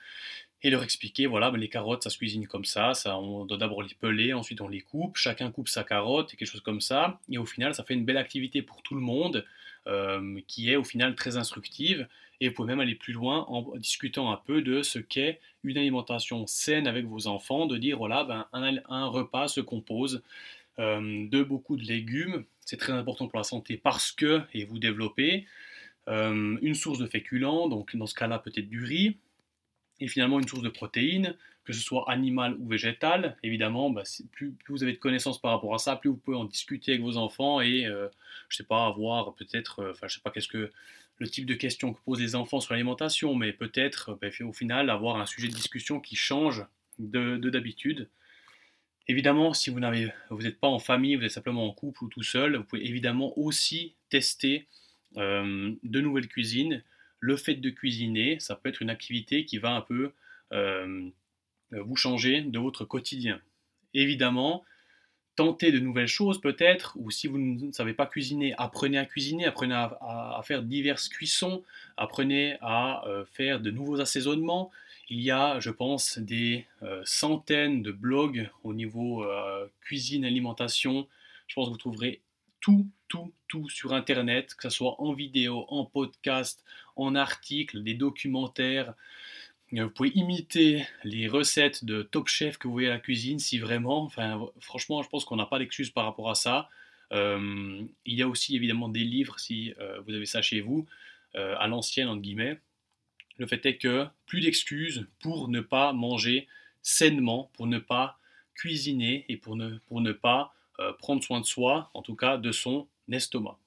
et 0.62 0.70
leur 0.70 0.84
expliquer, 0.84 1.26
voilà, 1.26 1.52
ben, 1.52 1.60
les 1.60 1.70
carottes, 1.70 2.04
ça 2.04 2.10
se 2.10 2.18
cuisine 2.18 2.48
comme 2.48 2.66
ça, 2.66 2.94
ça 2.94 3.18
on 3.18 3.46
doit 3.46 3.58
d'abord 3.58 3.82
les 3.82 3.96
peler, 3.96 4.34
ensuite 4.34 4.62
on 4.62 4.68
les 4.68 4.82
coupe, 4.82 5.16
chacun 5.16 5.52
coupe 5.52 5.70
sa 5.70 5.84
carotte, 5.84 6.36
quelque 6.36 6.48
chose 6.50 6.62
comme 6.62 6.82
ça, 6.82 7.20
et 7.30 7.38
au 7.38 7.46
final, 7.46 7.74
ça 7.74 7.84
fait 7.84 7.94
une 7.94 8.06
belle 8.06 8.18
activité 8.18 8.62
pour 8.62 8.82
tout 8.82 8.96
le 8.96 9.02
monde, 9.02 9.46
euh, 9.88 10.40
qui 10.48 10.70
est 10.70 10.76
au 10.76 10.84
final 10.84 11.16
très 11.16 11.38
instructive, 11.38 12.08
et 12.42 12.50
vous 12.50 12.56
pouvez 12.56 12.68
même 12.68 12.80
aller 12.80 12.96
plus 12.96 13.14
loin 13.14 13.46
en 13.48 13.76
discutant 13.78 14.32
un 14.32 14.38
peu 14.38 14.62
de 14.62 14.82
ce 14.82 15.00
qu'est 15.00 15.40
une 15.64 15.78
alimentation 15.78 16.46
saine 16.48 16.88
avec 16.88 17.06
vos 17.06 17.28
enfants, 17.28 17.66
de 17.66 17.78
dire, 17.78 17.98
voilà, 17.98 18.24
ben, 18.24 18.46
un, 18.54 19.06
repas 19.08 19.48
se 19.48 19.62
compose 19.62 20.22
euh, 20.80 21.28
de 21.30 21.44
beaucoup 21.44 21.78
de 21.78 21.84
légumes, 21.84 22.44
c'est 22.66 22.78
très 22.78 22.94
important 22.94 23.28
pour 23.28 23.40
la 23.40 23.44
santé 23.44 23.78
parce 23.78 24.12
que, 24.12 24.42
et 24.54 24.66
vous 24.66 24.78
développez, 24.80 25.48
euh, 26.10 26.58
une 26.62 26.76
source 26.76 27.00
de 27.00 27.06
féculents, 27.06 27.68
donc 27.68 27.96
dans 27.96 28.08
ce 28.08 28.16
cas-là 28.16 28.40
peut-être 28.40 28.70
du 28.70 28.84
riz, 28.84 29.18
et 30.00 30.08
finalement 30.08 30.40
une 30.40 30.48
source 30.48 30.64
de 30.64 30.70
protéines, 30.70 31.36
que 31.66 31.74
ce 31.74 31.82
soit 31.82 32.10
animale 32.10 32.56
ou 32.60 32.68
végétale. 32.68 33.38
Évidemment, 33.44 33.92
bah, 33.92 34.04
plus, 34.32 34.56
vous 34.70 34.84
avez 34.84 34.94
de 34.94 34.98
connaissances 34.98 35.40
par 35.40 35.52
rapport 35.52 35.76
à 35.76 35.78
ça, 35.78 35.96
plus 35.96 36.10
vous 36.10 36.18
pouvez 36.18 36.38
en 36.38 36.46
discuter 36.46 36.94
avec 36.94 37.04
vos 37.04 37.18
enfants 37.18 37.62
et, 37.62 37.86
euh, 37.86 38.08
je 38.48 38.58
sais 38.58 38.64
pas, 38.64 38.86
avoir 38.88 39.36
peut-être, 39.36 39.80
euh, 39.80 39.92
enfin, 39.92 40.08
je 40.08 40.16
sais 40.16 40.22
pas 40.22 40.32
qu'est-ce 40.32 40.48
que 40.48 40.72
le 41.20 41.28
type 41.28 41.46
de 41.46 41.54
questions 41.54 41.94
que 41.94 42.00
posent 42.06 42.22
les 42.22 42.36
enfants 42.36 42.60
sur 42.60 42.74
l'alimentation, 42.74 43.36
mais 43.36 43.54
peut-être, 43.54 44.18
bah, 44.20 44.30
au 44.42 44.54
final, 44.54 44.90
avoir 44.90 45.18
un 45.18 45.26
sujet 45.26 45.48
de 45.48 45.54
discussion 45.54 46.00
qui 46.00 46.16
change 46.16 46.66
de 46.98 47.38
d'habitude. 47.38 48.10
Évidemment, 49.08 49.54
si 49.54 49.70
vous 49.70 49.80
n'avez, 49.80 50.12
vous 50.30 50.42
n'êtes 50.42 50.60
pas 50.60 50.68
en 50.68 50.80
famille, 50.80 51.16
vous 51.16 51.24
êtes 51.24 51.32
simplement 51.32 51.66
en 51.66 51.72
couple 51.72 52.04
ou 52.04 52.10
tout 52.10 52.24
seul, 52.24 52.58
vous 52.58 52.64
pouvez 52.64 52.88
évidemment 52.88 53.38
aussi 53.38 53.96
tester 54.10 54.68
euh, 55.18 55.74
de 55.84 56.02
nouvelles 56.02 56.28
cuisines. 56.28 56.84
Le 57.20 57.36
fait 57.36 57.56
de 57.56 57.70
cuisiner, 57.70 58.40
ça 58.40 58.56
peut 58.56 58.70
être 58.70 58.82
une 58.82 58.90
activité 58.90 59.46
qui 59.46 59.58
va 59.58 59.72
un 59.72 59.82
peu 59.82 60.14
euh, 60.54 61.10
vous 61.72 61.96
changer 61.96 62.42
de 62.42 62.60
votre 62.60 62.86
quotidien. 62.86 63.42
Évidemment, 63.94 64.64
tentez 65.36 65.72
de 65.72 65.80
nouvelles 65.80 66.08
choses 66.08 66.40
peut-être, 66.40 66.96
ou 66.98 67.12
si 67.12 67.28
vous 67.28 67.38
ne 67.38 67.72
savez 67.72 67.94
pas 67.94 68.06
cuisiner, 68.06 68.54
apprenez 68.58 68.98
à 68.98 69.06
cuisiner, 69.06 69.46
apprenez 69.46 69.74
à, 69.76 70.42
faire 70.44 70.64
diverses 70.64 71.10
cuissons, 71.10 71.64
apprenez 71.98 72.58
à 72.62 73.06
euh, 73.08 73.26
faire 73.26 73.60
de 73.60 73.72
nouveaux 73.72 74.00
assaisonnements. 74.00 74.72
Il 75.10 75.22
y 75.22 75.32
a, 75.32 75.60
je 75.60 75.72
pense, 75.72 76.20
des 76.20 76.68
centaines 77.04 77.82
de 77.82 77.92
blogs 77.92 78.48
au 78.64 78.76
niveau 78.76 79.26
cuisine, 79.82 80.24
alimentation. 80.24 81.08
Je 81.48 81.56
pense 81.56 81.66
que 81.66 81.72
vous 81.72 81.78
trouverez 81.78 82.22
tout, 82.62 82.86
tout, 83.10 83.34
tout 83.48 83.68
sur 83.68 83.94
Internet, 83.94 84.56
que 84.56 84.64
ce 84.64 84.70
soit 84.70 85.02
en 85.02 85.12
vidéo, 85.12 85.66
en 85.68 85.84
podcast, 85.84 86.64
en 86.96 87.16
article, 87.16 87.84
des 87.84 87.96
documentaires. 87.96 88.94
Euh, 89.74 89.84
vous 89.84 89.90
pouvez 89.90 90.12
imiter 90.16 90.86
les 91.04 91.28
recettes 91.28 91.84
de 91.84 92.04
Top 92.04 92.28
Chef 92.28 92.58
que 92.58 92.68
vous 92.68 92.74
voyez 92.74 92.88
à 92.88 92.92
la 92.92 93.00
cuisine 93.00 93.40
si 93.40 93.60
vraiment, 93.60 94.04
enfin, 94.04 94.48
franchement, 94.60 95.04
je 95.04 95.10
pense 95.10 95.26
qu'on 95.26 95.36
n'a 95.36 95.46
pas 95.46 95.60
d'excuses 95.60 95.90
par 95.90 96.06
rapport 96.06 96.30
à 96.30 96.36
ça. 96.36 96.70
Euh, 97.12 97.84
il 98.06 98.14
y 98.14 98.22
a 98.22 98.28
aussi 98.28 98.56
évidemment 98.56 98.88
des 98.88 99.04
livres 99.04 99.40
si 99.40 99.74
euh, 99.80 100.00
vous 100.02 100.14
avez 100.14 100.26
ça 100.26 100.42
chez 100.42 100.62
vous, 100.62 100.88
à 101.36 101.68
l'ancienne, 101.68 102.08
entre 102.08 102.22
guillemets. 102.22 102.60
Le 103.38 103.46
fait 103.46 103.64
est 103.68 103.78
que 103.78 104.08
plus 104.26 104.42
d'excuses 104.42 105.06
pour 105.20 105.48
ne 105.48 105.62
pas 105.62 105.94
manger 105.94 106.48
sainement, 106.82 107.52
pour 107.54 107.68
ne 107.68 107.78
pas 107.78 108.18
cuisiner 108.56 109.26
et 109.30 109.38
pour 109.38 109.56
ne, 109.56 109.78
pour 109.86 110.02
ne 110.02 110.12
pas 110.12 110.56
prendre 110.98 111.24
soin 111.24 111.40
de 111.40 111.46
soi, 111.46 111.92
en 111.94 112.02
tout 112.02 112.16
cas 112.16 112.38
de 112.38 112.52
son 112.52 112.88
estomac. 113.12 113.58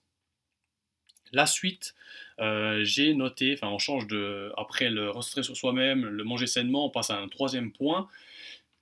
La 1.32 1.46
suite, 1.46 1.94
euh, 2.40 2.84
j'ai 2.84 3.14
noté, 3.14 3.54
enfin 3.54 3.68
on 3.68 3.78
change 3.78 4.06
de, 4.06 4.52
après 4.56 4.90
le 4.90 5.11
restaurer 5.11 5.42
sur 5.42 5.56
soi-même, 5.56 6.04
le 6.04 6.25
manger 6.25 6.46
sainement, 6.46 6.87
on 6.87 6.90
passe 6.90 7.11
à 7.11 7.18
un 7.18 7.28
troisième 7.28 7.72
point. 7.72 8.08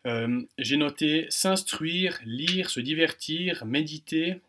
Euh, 0.06 0.42
j'ai 0.58 0.76
noté 0.76 1.26
s'instruire, 1.28 2.18
lire, 2.24 2.70
se 2.70 2.80
divertir, 2.80 3.64
méditer, 3.66 4.40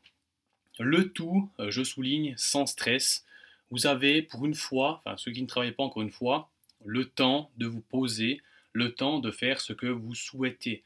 le 0.80 1.10
tout, 1.10 1.50
je 1.60 1.84
souligne, 1.84 2.34
sans 2.38 2.65
stress. 2.65 3.25
Vous 3.70 3.86
avez 3.86 4.22
pour 4.22 4.46
une 4.46 4.56
fois, 4.56 5.01
enfin 5.06 5.15
ceux 5.18 5.32
qui 5.32 5.41
ne 5.41 5.48
travaillent 5.48 5.74
pas 5.74 5.84
encore 5.84 6.01
une 6.01 6.12
fois, 6.12 6.50
le 6.86 7.06
temps 7.06 7.51
de 7.58 7.68
vous 7.68 7.82
poser, 7.82 8.41
le 8.74 8.94
temps 8.94 9.20
de 9.20 9.30
faire 9.32 9.62
ce 9.62 9.74
que 9.74 9.86
vous 9.86 10.15
souhaitez 10.15 10.84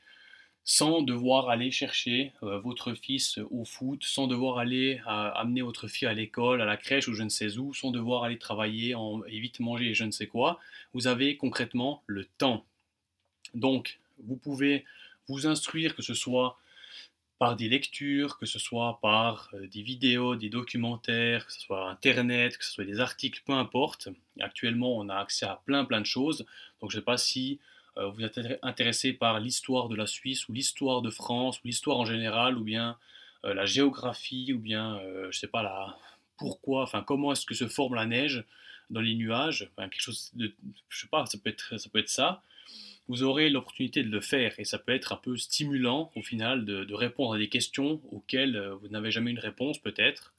sans 0.68 1.04
devoir 1.04 1.50
aller 1.50 1.70
chercher 1.70 2.34
euh, 2.42 2.60
votre 2.60 2.96
fils 2.96 3.40
au 3.52 3.66
foot, 3.66 4.04
sans 4.04 4.26
devoir 4.26 4.58
aller 4.58 5.00
euh, 5.08 5.32
amener 5.36 5.62
votre 5.62 5.88
fille 5.88 6.08
à 6.08 6.14
l'école, 6.14 6.60
à 6.60 6.66
la 6.66 6.76
crèche 6.76 7.08
ou 7.08 7.14
je 7.14 7.22
ne 7.22 7.30
sais 7.30 7.58
où, 7.60 7.74
sans 7.76 7.92
devoir 7.92 8.24
aller 8.24 8.40
travailler 8.40 8.96
en, 8.96 9.24
et 9.26 9.40
vite 9.40 9.60
manger 9.60 9.90
et 9.90 9.94
je 9.94 10.04
ne 10.04 10.12
sais 10.12 10.26
quoi. 10.26 10.60
Vous 10.94 11.06
avez 11.06 11.38
concrètement 11.38 12.02
le 12.08 12.26
temps. 12.26 12.66
Donc, 13.54 14.00
vous 14.18 14.38
pouvez 14.38 14.86
vous 15.28 15.46
instruire, 15.46 15.96
que 15.96 16.02
ce 16.02 16.16
soit 16.16 16.58
par 17.38 17.56
des 17.56 17.70
lectures, 17.70 18.40
que 18.40 18.48
ce 18.48 18.58
soit 18.58 18.98
par 19.04 19.52
euh, 19.54 19.68
des 19.68 19.84
vidéos, 19.84 20.36
des 20.36 20.50
documentaires, 20.50 21.46
que 21.46 21.54
ce 21.54 21.60
soit 21.60 21.92
Internet, 21.92 22.58
que 22.58 22.66
ce 22.66 22.72
soit 22.72 22.86
des 22.86 23.00
articles, 23.00 23.44
peu 23.46 23.54
importe. 23.54 24.10
Actuellement, 24.40 24.98
on 24.98 25.10
a 25.10 25.16
accès 25.16 25.46
à 25.46 25.62
plein 25.66 25.86
plein 25.86 26.02
de 26.02 26.08
choses. 26.08 26.40
Donc, 26.82 26.90
je 26.90 26.98
ne 26.98 27.02
sais 27.02 27.06
pas 27.06 27.18
si 27.18 27.60
vous 27.98 28.24
êtes 28.24 28.40
intéressé 28.62 29.14
par 29.14 29.40
l'histoire 29.40 29.90
de 29.90 29.96
la 29.96 30.08
Suisse 30.08 30.48
ou 30.50 30.54
l'histoire 30.54 31.02
de 31.02 31.10
France 31.10 31.60
ou 31.60 31.68
l'histoire 31.68 31.98
en 31.98 32.06
général 32.06 32.58
ou 32.58 32.64
bien 32.64 32.98
euh, 33.46 33.54
la 33.54 33.66
géographie 33.66 34.54
ou 34.54 34.60
bien, 34.60 34.98
euh, 34.98 35.28
je 35.32 35.40
sais 35.40 35.48
pas, 35.48 35.64
la, 35.64 35.98
pourquoi, 36.38 36.84
enfin 36.84 37.04
comment 37.04 37.32
est-ce 37.32 37.46
que 37.46 37.54
se 37.54 37.68
forme 37.68 37.96
la 37.96 38.06
neige 38.06 38.44
dans 38.90 39.02
les 39.02 39.16
nuages, 39.16 39.70
quelque 39.78 40.02
chose 40.02 40.32
de, 40.36 40.54
je 40.90 41.02
sais 41.02 41.08
pas, 41.08 41.26
ça 41.26 41.38
peut 41.38 41.50
être 41.50 41.80
ça. 41.80 41.90
Peut 41.90 42.00
être 42.00 42.10
ça. 42.10 42.42
Vous 43.08 43.24
aurez 43.24 43.50
l'opportunité 43.50 44.04
de 44.04 44.10
le 44.10 44.22
faire 44.22 44.60
et 44.60 44.66
ça 44.66 44.80
peut 44.80 44.94
être 44.94 45.14
un 45.14 45.18
peu 45.18 45.38
stimulant 45.38 46.12
au 46.16 46.22
final 46.22 46.66
de, 46.66 46.84
de 46.84 46.94
répondre 46.94 47.36
à 47.36 47.38
des 47.38 47.50
questions 47.50 48.02
auxquelles 48.12 48.60
vous 48.82 48.88
n'avez 48.90 49.12
jamais 49.12 49.32
une 49.32 49.40
réponse 49.40 49.78
peut-être. 49.80 50.34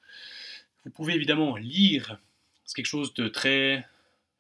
Vous 0.85 0.91
pouvez 0.91 1.15
évidemment 1.15 1.57
lire, 1.57 2.19
c'est 2.65 2.75
quelque 2.75 2.87
chose 2.87 3.15
de 3.15 3.29
très 3.29 3.87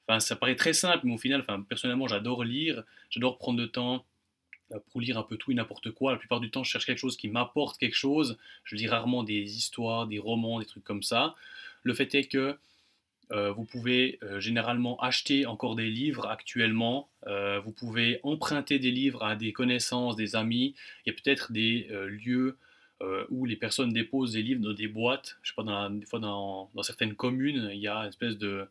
Enfin, 0.08 0.20
ça 0.20 0.36
paraît 0.36 0.54
très 0.54 0.72
simple, 0.72 1.00
mais 1.04 1.14
au 1.14 1.18
final, 1.18 1.40
enfin, 1.40 1.60
personnellement, 1.62 2.06
j'adore 2.06 2.44
lire, 2.44 2.84
j'adore 3.10 3.38
prendre 3.38 3.60
le 3.60 3.70
temps 3.70 4.04
euh, 4.72 4.78
pour 4.90 5.00
lire 5.00 5.16
un 5.18 5.22
peu 5.22 5.36
tout 5.36 5.52
et 5.52 5.54
n'importe 5.54 5.90
quoi. 5.92 6.12
La 6.12 6.18
plupart 6.18 6.40
du 6.40 6.50
temps, 6.50 6.64
je 6.64 6.70
cherche 6.70 6.86
quelque 6.86 6.98
chose 6.98 7.16
qui 7.16 7.28
m'apporte 7.28 7.78
quelque 7.78 7.94
chose. 7.94 8.36
Je 8.64 8.74
lis 8.74 8.88
rarement 8.88 9.22
des 9.22 9.56
histoires, 9.56 10.06
des 10.06 10.18
romans, 10.18 10.58
des 10.58 10.66
trucs 10.66 10.84
comme 10.84 11.02
ça. 11.02 11.36
Le 11.84 11.94
fait 11.94 12.14
est 12.14 12.26
que 12.26 12.56
euh, 13.32 13.52
vous 13.52 13.64
pouvez 13.64 14.18
euh, 14.22 14.40
généralement 14.40 14.98
acheter 15.00 15.46
encore 15.46 15.74
des 15.76 15.88
livres 15.90 16.26
actuellement. 16.26 17.08
vous 17.64 17.72
pouvez 17.72 18.20
emprunter 18.22 18.78
des 18.78 18.90
livres 18.90 19.22
à 19.24 19.36
des 19.36 19.52
connaissances, 19.52 20.16
des 20.16 20.36
amis. 20.36 20.74
Il 21.04 21.10
y 21.10 21.14
a 21.14 21.20
peut-être 21.20 21.52
des 21.52 21.88
lieux 22.06 22.56
où 23.30 23.44
les 23.46 23.56
personnes 23.56 23.92
déposent 23.92 24.32
des 24.32 24.42
livres 24.42 24.62
dans 24.62 24.72
des 24.72 24.88
boîtes. 24.88 25.38
Je 25.42 25.50
sais 25.50 25.54
pas, 25.54 25.64
dans 25.64 25.90
des 25.90 26.06
fois 26.06 26.20
dans, 26.20 26.70
certaines 26.82 27.14
communes, 27.14 27.70
il 27.72 27.80
y 27.80 27.88
a 27.88 27.98
une 27.98 28.08
espèce 28.08 28.38
de, 28.38 28.68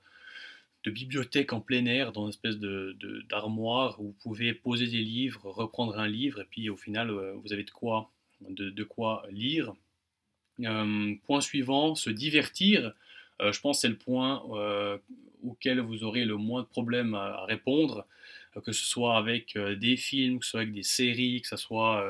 de 0.86 0.92
bibliothèque 0.92 1.52
en 1.52 1.62
plein 1.62 1.86
air, 1.88 2.12
dans 2.12 2.24
une 2.24 2.30
espèce 2.30 2.58
de, 2.58 2.96
d'armoire 3.28 4.00
où 4.00 4.06
vous 4.06 4.16
pouvez 4.22 4.54
poser 4.54 4.86
des 4.86 5.02
livres, 5.02 5.50
reprendre 5.50 5.98
un 5.98 6.08
livre, 6.08 6.42
et 6.42 6.46
puis 6.46 6.70
au 6.70 6.78
final, 6.78 7.10
euh, 7.10 7.34
vous 7.44 7.54
avez 7.54 7.64
de 7.64 7.72
quoi, 7.72 8.12
de, 8.42 8.84
quoi 8.84 9.26
lire. 9.32 9.74
point 11.26 11.42
suivant, 11.42 11.96
se 11.96 12.12
divertir. 12.12 12.94
je 13.40 13.60
pense 13.60 13.78
que 13.78 13.82
c'est 13.82 13.90
le 13.90 13.98
point 13.98 14.44
auquel 15.44 15.80
vous 15.80 16.04
aurez 16.04 16.24
le 16.24 16.38
moins 16.38 16.62
de 16.62 16.68
problèmes 16.68 17.16
à, 17.16 17.46
répondre, 17.46 18.06
que 18.64 18.72
ce 18.72 18.86
soit 18.86 19.18
avec 19.18 19.58
des 19.58 19.98
films, 19.98 20.40
que 20.40 20.46
ce 20.46 20.52
soit 20.52 20.62
avec 20.62 20.74
des 20.74 20.84
séries, 20.84 21.42
que 21.42 21.48
ce 21.48 21.58
soit, 21.58 22.06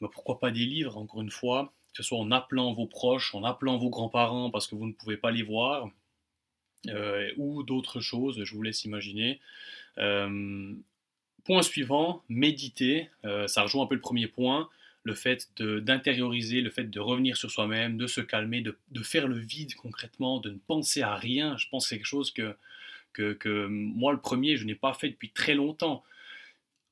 bah, 0.00 0.08
pourquoi 0.10 0.40
pas 0.40 0.50
des 0.50 0.64
livres, 0.64 0.96
encore 0.96 1.20
une 1.20 1.30
fois, 1.30 1.72
que 1.92 2.02
ce 2.02 2.08
soit 2.08 2.18
en 2.18 2.30
appelant 2.30 2.72
vos 2.72 2.86
proches, 2.86 3.34
en 3.34 3.44
appelant 3.44 3.76
vos 3.76 3.90
grands-parents 3.90 4.50
parce 4.50 4.66
que 4.66 4.74
vous 4.74 4.86
ne 4.86 4.92
pouvez 4.92 5.18
pas 5.18 5.30
les 5.30 5.42
voir, 5.42 5.90
ou 7.36 7.62
d'autres 7.62 8.00
choses, 8.00 8.42
je 8.44 8.54
vous 8.54 8.62
laisse 8.62 8.84
imaginer. 8.84 9.40
point 9.96 11.62
suivant, 11.62 12.22
méditer, 12.28 13.10
ça 13.46 13.62
rejoint 13.62 13.84
un 13.84 13.86
peu 13.86 13.94
le 13.94 14.00
premier 14.00 14.26
point 14.26 14.68
le 15.04 15.14
fait 15.14 15.48
d'intérioriser, 15.60 16.60
le 16.60 16.70
fait 16.70 16.84
de 16.84 17.00
revenir 17.00 17.36
sur 17.36 17.50
soi-même, 17.50 17.96
de 17.96 18.06
se 18.06 18.20
calmer, 18.20 18.60
de, 18.60 19.02
faire 19.02 19.26
le 19.26 19.36
vide 19.36 19.74
concrètement, 19.74 20.38
de 20.38 20.50
ne 20.50 20.58
penser 20.58 21.02
à 21.02 21.16
rien. 21.16 21.56
Je 21.56 21.68
pense 21.68 21.84
que 21.84 21.88
c'est 21.88 21.96
quelque 21.96 22.06
chose 22.06 22.30
que, 22.30 22.56
que, 23.12 23.66
moi, 23.66 24.12
le 24.12 24.20
premier, 24.20 24.56
je 24.56 24.64
n'ai 24.64 24.74
pas 24.74 24.94
fait 24.94 25.08
depuis 25.08 25.30
très 25.30 25.54
longtemps. 25.54 26.04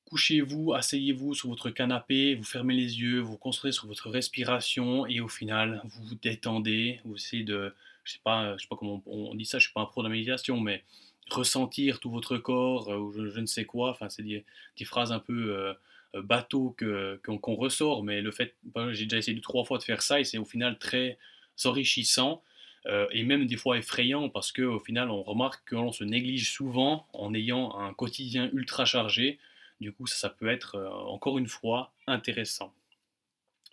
Couchez-vous, 0.06 0.74
asseyez-vous 0.74 1.34
sur 1.34 1.50
votre 1.50 1.70
canapé, 1.70 2.34
vous 2.34 2.42
fermez 2.42 2.74
les 2.74 3.00
yeux, 3.00 3.20
vous 3.20 3.36
concentrez 3.36 3.70
sur 3.70 3.86
votre 3.86 4.10
respiration 4.10 5.06
et 5.06 5.20
au 5.20 5.28
final, 5.28 5.80
vous 5.84 6.04
vous 6.04 6.14
détendez, 6.16 7.00
vous 7.04 7.14
essayez 7.14 7.44
de, 7.44 7.72
je 8.04 8.12
sais 8.12 8.20
pas, 8.24 8.56
je 8.56 8.62
sais 8.62 8.68
pas 8.68 8.76
comment 8.76 9.02
on, 9.06 9.34
dit 9.34 9.44
ça, 9.44 9.58
je 9.58 9.64
suis 9.64 9.72
pas 9.72 9.80
un 9.80 9.86
pro 9.86 10.02
de 10.02 10.08
la 10.08 10.12
méditation, 10.12 10.60
mais 10.60 10.84
ressentir 11.30 12.00
tout 12.00 12.10
votre 12.10 12.38
corps, 12.38 12.90
euh, 12.90 12.98
ou 12.98 13.12
je, 13.12 13.40
ne 13.40 13.46
sais 13.46 13.64
quoi, 13.64 13.90
enfin 13.90 14.08
c'est 14.08 14.22
des, 14.22 14.44
phrases 14.84 15.12
un 15.12 15.20
peu 15.20 15.54
euh, 15.54 15.74
euh, 16.14 16.22
bateau 16.22 16.76
qu'on 17.22 17.54
ressort, 17.54 18.02
mais 18.02 18.20
le 18.20 18.32
fait, 18.32 18.56
j'ai 18.92 19.04
déjà 19.04 19.18
essayé 19.18 19.40
trois 19.40 19.64
fois 19.64 19.78
de 19.78 19.84
faire 19.84 20.02
ça 20.02 20.20
et 20.20 20.24
c'est 20.24 20.38
au 20.38 20.44
final 20.44 20.78
très 20.78 21.18
enrichissant 21.64 22.42
euh, 22.86 23.06
et 23.10 23.24
même 23.24 23.46
des 23.46 23.56
fois 23.56 23.76
effrayant 23.76 24.30
parce 24.30 24.52
qu'au 24.52 24.80
final 24.80 25.10
on 25.10 25.22
remarque 25.22 25.68
que 25.68 25.74
l'on 25.74 25.92
se 25.92 26.02
néglige 26.02 26.50
souvent 26.50 27.06
en 27.12 27.34
ayant 27.34 27.76
un 27.78 27.92
quotidien 27.92 28.50
ultra 28.52 28.84
chargé. 28.84 29.38
Du 29.80 29.92
coup, 29.92 30.06
ça, 30.06 30.28
peut 30.28 30.48
être 30.48 30.76
euh, 30.76 30.88
encore 30.90 31.38
une 31.38 31.48
fois 31.48 31.92
intéressant. 32.06 32.72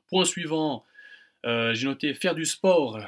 Point 0.08 0.26
suivant, 0.26 0.86
j'ai 1.44 1.86
noté 1.86 2.14
faire 2.14 2.36
du 2.36 2.46
sport. 2.46 3.00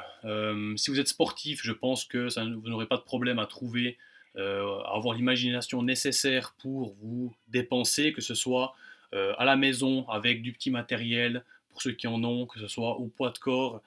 si 0.76 0.90
vous 0.90 1.00
êtes 1.00 1.08
sportif, 1.08 1.60
je 1.62 1.72
pense 1.72 2.04
que 2.04 2.28
vous 2.54 2.68
n'aurez 2.68 2.86
pas 2.86 2.96
de 2.96 3.02
problème 3.02 3.38
à 3.38 3.46
trouver, 3.46 3.98
à 4.36 4.94
avoir 4.94 5.14
l'imagination 5.14 5.82
nécessaire 5.82 6.54
pour 6.58 6.94
vous 7.00 7.34
dépenser, 7.48 8.12
que 8.12 8.20
ce 8.20 8.34
soit 8.34 8.74
euh, 9.12 9.32
à 9.38 9.44
la 9.44 9.56
maison 9.56 10.08
avec 10.08 10.40
du 10.40 10.52
petit 10.52 10.70
matériel 10.70 11.44
pour 11.68 11.82
ceux 11.82 11.92
qui 11.92 12.06
en 12.06 12.22
ont, 12.22 12.46
que 12.46 12.60
ce 12.60 12.68
soit 12.68 12.96
au 12.98 13.06
poids 13.06 13.30
de 13.30 13.38
corps 13.38 13.82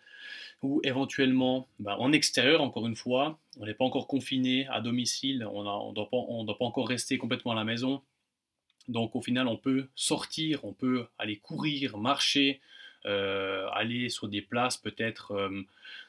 ou 0.61 0.81
éventuellement 0.83 1.67
bah, 1.79 1.97
en 1.97 2.11
extérieur, 2.11 2.61
encore 2.61 2.87
une 2.87 2.95
fois. 2.95 3.39
On 3.57 3.65
n'est 3.65 3.73
pas 3.73 3.85
encore 3.85 4.07
confiné 4.07 4.67
à 4.67 4.81
domicile, 4.81 5.47
on 5.49 5.89
ne 5.89 5.93
doit, 5.93 6.09
pas 6.09 6.65
encore 6.65 6.87
rester 6.89 7.17
complètement 7.17 7.53
à 7.53 7.55
la 7.55 7.63
maison. 7.63 8.01
Donc 8.89 9.15
au 9.15 9.21
final, 9.21 9.47
on 9.47 9.55
peut 9.55 9.87
sortir, 9.95 10.65
on 10.65 10.73
peut 10.73 11.07
aller 11.17 11.37
courir, 11.37 11.97
marcher, 11.97 12.59
euh, 12.59 12.82
aller 13.05 14.09
sur 14.09 14.27
des 14.27 14.41
places 14.41 14.77
peut-être 14.77 15.31
euh, 15.31 15.61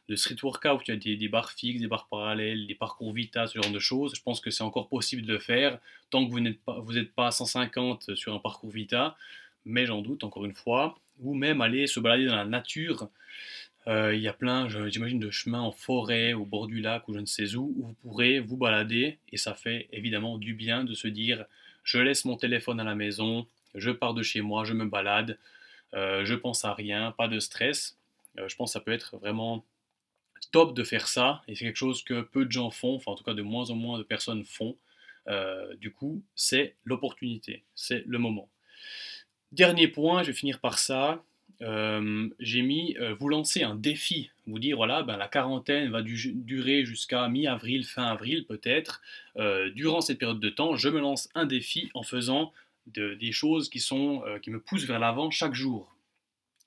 de 0.08 0.16
street 0.16 0.36
workout, 0.42 0.82
il 0.86 0.90
y 0.90 0.94
a 0.94 0.96
des, 0.96 1.16
des, 1.16 1.28
barres 1.28 1.50
fixes, 1.50 1.80
des 1.80 1.86
barres 1.86 2.08
parallèles, 2.08 2.66
des 2.66 2.74
parcours 2.74 3.12
Vita, 3.12 3.46
ce 3.46 3.60
genre 3.60 3.72
de 3.72 3.78
choses. 3.78 4.14
Je 4.14 4.22
pense 4.22 4.40
que 4.40 4.50
c'est 4.50 4.62
encore 4.62 4.88
possible 4.88 5.22
de 5.22 5.32
le 5.32 5.38
faire 5.38 5.78
tant 6.10 6.24
que 6.24 6.30
vous 6.30 6.40
n'êtes 6.40 6.60
pas, 6.62 6.78
pas 7.16 7.26
à 7.28 7.30
150 7.30 8.14
sur 8.14 8.34
un 8.34 8.38
parcours 8.38 8.70
Vita, 8.70 9.16
mais 9.64 9.86
j'en 9.86 10.02
doute 10.02 10.24
encore 10.24 10.44
une 10.44 10.54
fois. 10.54 10.96
Ou 11.20 11.34
même 11.34 11.60
aller 11.60 11.86
se 11.86 12.00
balader 12.00 12.26
dans 12.26 12.36
la 12.36 12.44
nature. 12.44 13.08
Euh, 13.86 14.14
il 14.14 14.20
y 14.20 14.28
a 14.28 14.32
plein, 14.32 14.68
j'imagine, 14.88 15.18
de 15.18 15.30
chemins 15.30 15.60
en 15.60 15.70
forêt, 15.70 16.32
au 16.32 16.44
bord 16.44 16.66
du 16.66 16.80
lac 16.80 17.06
ou 17.08 17.14
je 17.14 17.20
ne 17.20 17.26
sais 17.26 17.54
où, 17.54 17.74
où 17.76 17.86
vous 17.86 17.94
pourrez 18.02 18.40
vous 18.40 18.56
balader 18.56 19.18
et 19.30 19.36
ça 19.36 19.54
fait 19.54 19.88
évidemment 19.92 20.38
du 20.38 20.54
bien 20.54 20.84
de 20.84 20.94
se 20.94 21.06
dire 21.06 21.44
je 21.82 21.98
laisse 21.98 22.24
mon 22.24 22.36
téléphone 22.36 22.80
à 22.80 22.84
la 22.84 22.94
maison, 22.94 23.46
je 23.74 23.90
pars 23.90 24.14
de 24.14 24.22
chez 24.22 24.40
moi, 24.40 24.64
je 24.64 24.72
me 24.72 24.86
balade, 24.86 25.32
euh, 25.32 25.34
je 25.94 26.34
pense 26.34 26.64
à 26.64 26.74
rien, 26.74 27.12
pas 27.12 27.28
de 27.28 27.38
stress. 27.38 27.96
Euh, 28.38 28.48
je 28.48 28.56
pense 28.56 28.70
que 28.70 28.72
ça 28.74 28.80
peut 28.80 28.92
être 28.92 29.16
vraiment 29.18 29.64
top 30.50 30.74
de 30.74 30.84
faire 30.84 31.08
ça, 31.08 31.42
et 31.48 31.54
c'est 31.54 31.64
quelque 31.64 31.76
chose 31.76 32.02
que 32.02 32.20
peu 32.20 32.44
de 32.44 32.52
gens 32.52 32.70
font, 32.70 32.96
enfin 32.96 33.12
en 33.12 33.14
tout 33.14 33.24
cas 33.24 33.34
de 33.34 33.42
moins 33.42 33.70
en 33.70 33.76
moins 33.76 33.98
de 33.98 34.02
personnes 34.02 34.44
font. 34.44 34.76
Euh, 35.26 35.74
du 35.76 35.90
coup, 35.90 36.22
c'est 36.34 36.74
l'opportunité, 36.84 37.64
c'est 37.74 38.04
le 38.06 38.18
moment. 38.18 38.48
Dernier 39.52 39.88
point, 39.88 40.22
je 40.22 40.28
vais 40.28 40.36
finir 40.36 40.60
par 40.60 40.78
ça. 40.78 41.24
j'ai 41.60 42.62
mis 42.62 42.96
vous 43.18 43.28
lancer 43.28 43.62
un 43.62 43.74
défi, 43.74 44.30
vous 44.46 44.58
dire 44.58 44.76
voilà, 44.76 45.02
ben, 45.02 45.16
la 45.16 45.28
quarantaine 45.28 45.90
va 45.90 46.02
durer 46.02 46.84
jusqu'à 46.84 47.28
mi-avril, 47.28 47.84
fin 47.84 48.04
avril 48.04 48.44
peut-être. 48.44 49.00
durant 49.74 50.02
cette 50.02 50.18
période 50.18 50.40
de 50.40 50.50
temps, 50.50 50.76
je 50.76 50.88
me 50.90 51.00
lance 51.00 51.30
un 51.34 51.46
défi 51.46 51.90
en 51.94 52.02
faisant 52.02 52.52
des 52.86 53.32
choses 53.32 53.68
qui, 53.68 53.80
sont, 53.80 54.22
euh, 54.26 54.38
qui 54.38 54.50
me 54.50 54.60
poussent 54.60 54.84
vers 54.84 54.98
l'avant 54.98 55.30
chaque 55.30 55.54
jour. 55.54 55.96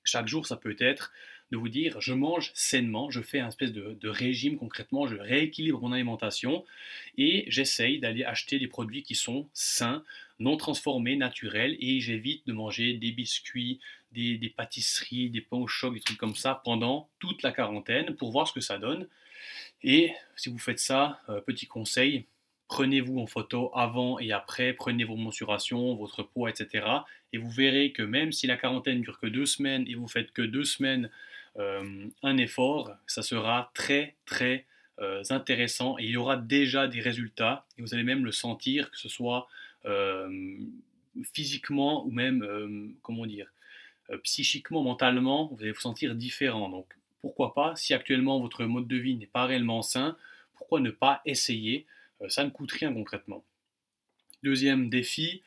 Chaque 0.04 0.26
jour, 0.26 0.46
ça 0.46 0.56
peut 0.56 0.76
être 0.78 1.12
de 1.50 1.56
vous 1.56 1.68
dire 1.68 2.00
je 2.00 2.12
mange 2.12 2.50
sainement, 2.54 3.10
je 3.10 3.20
fais 3.20 3.40
un 3.40 3.48
espèce 3.48 3.72
de, 3.72 4.08
régime 4.08 4.58
concrètement, 4.58 5.06
je 5.06 5.16
rééquilibre 5.16 5.80
mon 5.80 5.92
alimentation 5.92 6.64
et 7.16 7.44
j'essaye 7.48 7.98
d'aller 7.98 8.24
acheter 8.24 8.58
des 8.58 8.68
produits 8.68 9.02
qui 9.02 9.14
sont 9.14 9.48
sains, 9.54 10.04
non 10.38 10.56
transformés, 10.56 11.16
naturels 11.16 11.76
et 11.80 12.00
j'évite 12.00 12.46
de 12.46 12.52
manger 12.52 12.94
des 12.94 13.12
biscuits, 13.12 13.80
des, 14.12 14.52
pâtisseries, 14.56 15.30
des 15.30 15.40
pains 15.40 15.58
au 15.58 15.66
choc, 15.66 15.94
des 15.94 16.00
trucs 16.00 16.18
comme 16.18 16.36
ça 16.36 16.60
pendant 16.64 17.08
toute 17.18 17.42
la 17.42 17.52
quarantaine 17.52 18.14
pour 18.14 18.30
voir 18.30 18.46
ce 18.46 18.52
que 18.52 18.60
ça 18.60 18.78
donne. 18.78 19.08
Et 19.82 20.12
si 20.36 20.48
vous 20.48 20.58
faites 20.58 20.80
ça, 20.80 21.20
euh, 21.28 21.40
petit 21.40 21.66
conseil, 21.66 22.26
prenez-vous 22.68 23.18
en 23.18 23.26
photo 23.26 23.70
avant 23.74 24.18
et 24.18 24.32
après, 24.32 24.74
prenez 24.74 25.04
vos 25.04 25.16
mensurations, 25.16 25.94
votre 25.94 26.22
poids, 26.22 26.50
etc. 26.50 26.86
Et 27.32 27.38
vous 27.38 27.50
verrez 27.50 27.92
que 27.92 28.02
même 28.02 28.30
si 28.30 28.46
la 28.46 28.56
quarantaine 28.56 29.00
dure 29.00 29.18
que 29.18 29.26
deux 29.26 29.46
semaines 29.46 29.84
et 29.88 29.94
vous 29.94 30.06
faites 30.06 30.32
que 30.32 30.42
deux 30.42 30.64
semaines 30.64 31.10
euh, 31.58 32.06
un 32.22 32.36
effort, 32.36 32.92
ça 33.06 33.22
sera 33.22 33.72
très 33.74 34.14
très 34.26 34.66
euh, 35.00 35.22
intéressant 35.30 35.98
et 35.98 36.04
il 36.04 36.10
y 36.10 36.16
aura 36.16 36.36
déjà 36.36 36.86
des 36.86 37.00
résultats 37.00 37.64
et 37.76 37.82
vous 37.82 37.94
allez 37.94 38.04
même 38.04 38.24
le 38.24 38.32
sentir, 38.32 38.90
que 38.90 38.98
ce 38.98 39.08
soit 39.08 39.48
euh, 39.86 40.58
physiquement 41.32 42.06
ou 42.06 42.10
même, 42.10 42.94
comment 43.02 43.26
dire, 43.26 43.50
psychiquement, 44.22 44.82
mentalement, 44.82 45.48
vous 45.52 45.62
allez 45.62 45.72
vous 45.72 45.80
sentir 45.80 46.14
différent. 46.14 46.68
Donc 46.68 46.86
pourquoi 47.20 47.54
pas, 47.54 47.74
si 47.76 47.94
actuellement 47.94 48.40
votre 48.40 48.64
mode 48.64 48.86
de 48.86 48.96
vie 48.96 49.16
n'est 49.16 49.26
pas 49.26 49.46
réellement 49.46 49.82
sain, 49.82 50.16
pourquoi 50.54 50.80
ne 50.80 50.90
pas 50.90 51.22
essayer 51.24 51.86
ça 52.28 52.44
ne 52.44 52.50
coûte 52.50 52.72
rien 52.72 52.92
concrètement. 52.92 53.44
Deuxième 54.42 54.88
défi, 54.88 55.42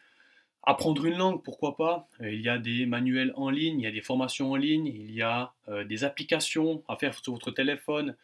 apprendre 0.63 1.05
une 1.05 1.17
langue, 1.17 1.43
pourquoi 1.43 1.75
pas 1.77 2.07
euh, 2.21 2.31
Il 2.31 2.41
y 2.41 2.49
a 2.49 2.57
des 2.57 2.85
manuels 2.85 3.33
en 3.35 3.49
ligne, 3.49 3.79
il 3.79 3.83
y 3.83 3.87
a 3.87 3.91
des 3.91 4.01
formations 4.01 4.51
en 4.51 4.55
ligne, 4.55 4.87
il 4.87 5.11
y 5.11 5.21
a 5.21 5.53
euh, 5.69 5.83
des 5.83 6.03
applications 6.03 6.83
à 6.87 6.95
faire 6.95 7.13
sur 7.13 7.33
votre 7.33 7.51
téléphone. 7.51 8.15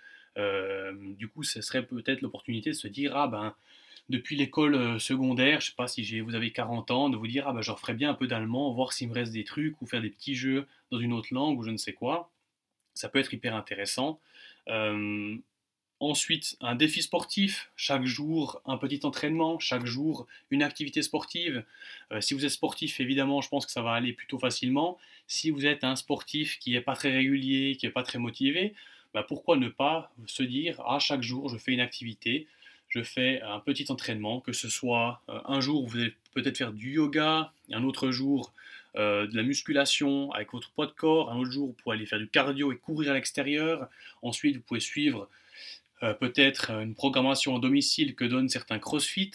du 1.18 1.28
coup, 1.30 1.42
ce 1.44 1.62
serait 1.62 1.86
peut-être 1.86 2.22
l'opportunité 2.22 2.70
de 2.70 2.76
se 2.76 2.88
dire, 2.88 3.18
ah 3.18 3.28
ben, 3.28 3.56
depuis 4.10 4.36
l'école 4.36 5.00
secondaire, 5.00 5.60
je 5.62 5.68
ne 5.68 5.70
sais 5.72 5.76
pas 5.76 5.88
si 5.88 6.22
vous 6.22 6.36
avez 6.36 6.52
40 6.52 6.92
ans, 6.92 7.10
de 7.10 7.18
vous 7.18 7.28
dire, 7.28 7.48
ah 7.48 7.54
ben, 7.54 7.62
je 7.62 7.72
referais 7.72 7.96
bien 7.96 8.12
un 8.12 8.14
peu 8.14 8.28
d'allemand, 8.28 8.72
voir 8.72 8.94
s'il 8.94 9.10
me 9.10 9.14
reste 9.14 9.34
des 9.34 9.44
trucs, 9.44 9.82
ou 9.82 9.88
faire 9.88 10.02
des 10.02 10.12
petits 10.12 10.36
jeux 10.36 10.68
dans 10.92 11.00
une 11.00 11.12
autre 11.12 11.34
langue, 11.34 11.58
ou 11.58 11.64
je 11.64 11.72
ne 11.72 11.78
sais 11.78 11.94
quoi. 11.94 12.30
Ça 12.94 13.10
peut 13.10 13.20
être 13.20 13.34
hyper 13.34 13.56
intéressant. 13.56 14.20
Ensuite, 16.00 16.58
un 16.62 16.76
défi 16.76 17.02
sportif, 17.02 17.72
chaque 17.76 18.06
jour 18.06 18.62
un 18.66 18.78
petit 18.78 19.00
entraînement, 19.04 19.58
chaque 19.58 19.86
jour 19.86 20.28
une 20.52 20.62
activité 20.62 21.02
sportive. 21.02 21.64
Euh, 22.12 22.22
si 22.22 22.36
vous 22.36 22.46
êtes 22.46 22.52
sportif, 22.52 23.00
évidemment, 23.00 23.42
je 23.42 23.50
pense 23.50 23.66
que 23.66 23.72
ça 23.72 23.82
va 23.82 23.94
aller 23.94 24.14
plutôt 24.14 24.38
facilement. 24.38 25.00
Si 25.26 25.50
vous 25.50 25.66
êtes 25.66 25.84
un 25.84 25.96
sportif 25.96 26.60
qui 26.60 26.72
n'est 26.72 26.82
pas 26.82 26.96
très 26.96 27.12
régulier, 27.12 27.76
qui 27.78 27.88
n'est 27.88 27.92
pas 27.92 28.04
très 28.04 28.20
motivé, 28.20 28.76
bah, 29.16 29.26
pourquoi 29.28 29.58
ne 29.58 29.70
pas 29.70 30.12
se 30.28 30.44
dire, 30.44 30.80
ah, 30.86 31.00
chaque 31.00 31.24
jour, 31.24 31.50
je 31.50 31.58
fais 31.58 31.72
une 31.72 31.80
activité, 31.80 32.46
je 32.90 33.02
fais 33.02 33.42
un 33.42 33.60
petit 33.60 33.92
entraînement, 33.92 34.40
que 34.40 34.54
ce 34.54 34.70
soit 34.70 35.22
euh, 35.30 35.40
un 35.46 35.62
jour, 35.62 35.88
vous 35.88 35.98
allez 35.98 36.14
peut-être 36.36 36.58
faire 36.60 36.74
du 36.74 36.94
yoga, 36.94 37.52
un 37.72 37.84
autre 37.84 38.12
jour, 38.12 38.54
euh, 38.98 39.26
de 39.26 39.36
la 39.36 39.44
musculation 39.44 40.32
avec 40.32 40.54
votre 40.54 40.72
poids 40.72 40.86
de 40.86 40.92
corps, 40.92 41.32
un 41.32 41.38
autre 41.38 41.52
jour, 41.52 41.76
pouvez 41.76 41.96
aller 41.96 42.06
faire 42.06 42.20
du 42.20 42.28
cardio 42.28 42.72
et 42.72 42.78
courir 42.78 43.12
à 43.12 43.14
l'extérieur. 43.16 43.90
Ensuite, 44.22 44.58
vous 44.58 44.62
pouvez 44.62 44.80
suivre 44.80 45.28
euh, 46.04 46.14
peut-être 46.14 46.72
une 46.72 46.94
programmation 46.94 47.56
à 47.56 47.60
domicile 47.60 48.16
que 48.16 48.26
donnent 48.26 48.50
certains 48.50 48.80
CrossFit. 48.80 49.32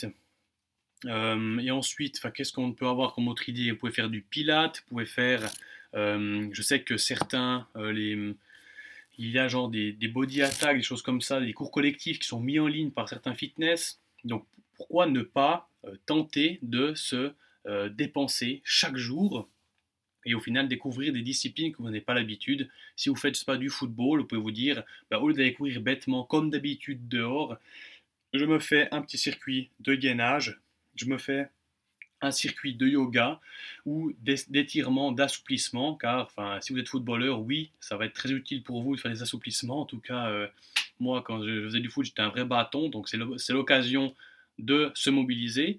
Euh, 1.07 1.59
et 1.59 1.71
ensuite, 1.73 2.21
qu'est-ce 2.35 2.53
qu'on 2.53 2.73
peut 2.73 2.87
avoir 2.87 3.15
comme 3.15 3.27
autre 3.29 3.49
idée? 3.49 3.73
Vous 3.73 3.79
pouvez 3.79 3.93
faire 3.93 4.09
du 4.09 4.23
pilate, 4.23 4.79
vous 4.79 4.91
pouvez 4.91 5.07
faire, 5.07 5.51
euh, 5.95 6.49
je 6.53 6.63
sais 6.63 6.83
que 6.83 6.97
certains, 6.97 7.67
il 7.77 8.37
y 9.19 9.39
a 9.39 9.49
genre 9.49 9.69
des, 9.69 9.93
des, 9.93 10.09
body 10.09 10.43
attack, 10.43 10.77
des 10.77 10.83
choses 10.83 11.03
comme 11.03 11.21
ça, 11.21 11.41
des 11.41 11.53
cours 11.53 11.73
collectifs 11.73 12.21
qui 12.21 12.29
sont 12.29 12.41
mis 12.41 12.61
en 12.61 12.69
ligne 12.69 12.91
par 12.91 13.09
certains 13.09 13.35
fitness. 13.35 14.01
Donc 14.25 14.47
pourquoi 14.77 15.07
ne 15.07 15.23
pas 15.23 15.69
tenter 16.07 16.61
de 16.63 16.95
se 16.95 17.33
dépenser 17.91 18.61
chaque 18.65 18.97
jour 18.97 19.49
et 20.25 20.35
au 20.35 20.41
final 20.41 20.69
découvrir 20.69 21.13
des 21.13 21.23
disciplines 21.23 21.73
que 21.73 21.79
vous 21.79 21.85
n'avez 21.85 22.01
pas 22.01 22.15
l'habitude. 22.15 22.69
Si 22.97 23.09
vous 23.09 23.17
faites 23.17 23.43
pas 23.45 23.57
du 23.57 23.71
football, 23.71 24.21
vous 24.21 24.27
pouvez 24.27 24.41
vous 24.41 24.51
dire, 24.51 24.83
bah, 25.11 25.19
au 25.19 25.29
lieu 25.29 25.35
d'aller 25.35 25.55
courir 25.55 25.81
bêtement 25.81 26.25
comme 26.25 26.51
d'habitude 26.51 27.09
dehors, 27.09 27.59
je 28.33 28.45
me 28.45 28.59
fais 28.59 28.89
un 28.93 29.03
petit 29.03 29.19
circuit 29.19 29.71
de 29.81 29.95
gainage, 29.95 30.61
je 30.97 31.07
me 31.07 31.19
fais 31.19 31.49
un 32.23 32.31
circuit 32.31 32.75
de 32.75 32.87
yoga 32.87 33.41
ou 33.85 34.13
d'étirement, 34.21 35.13
d'assouplissement, 35.13 35.97
car 35.97 36.27
enfin, 36.27 36.59
si 36.61 36.73
vous 36.73 36.79
êtes 36.79 36.89
footballeur, 36.89 37.41
oui, 37.41 37.71
ça 37.81 37.97
va 37.97 38.07
être 38.07 38.15
très 38.15 38.31
utile 38.31 38.63
pour 38.63 38.83
vous 38.83 38.95
de 38.95 39.01
faire 39.01 39.11
des 39.11 39.23
assouplissements. 39.23 39.81
En 39.81 39.87
tout 39.87 39.99
cas, 39.99 40.29
euh, 40.29 40.47
moi, 41.01 41.23
quand 41.23 41.43
je 41.43 41.65
faisais 41.65 41.81
du 41.81 41.91
foot, 41.91 42.07
j'étais 42.07 42.23
un 42.23 42.29
vrai 42.29 42.45
bâton, 42.45 42.89
donc 42.89 43.09
c'est 43.09 43.53
l'occasion 43.53 44.15
de 44.59 44.91
se 44.95 45.11
mobiliser. 45.11 45.79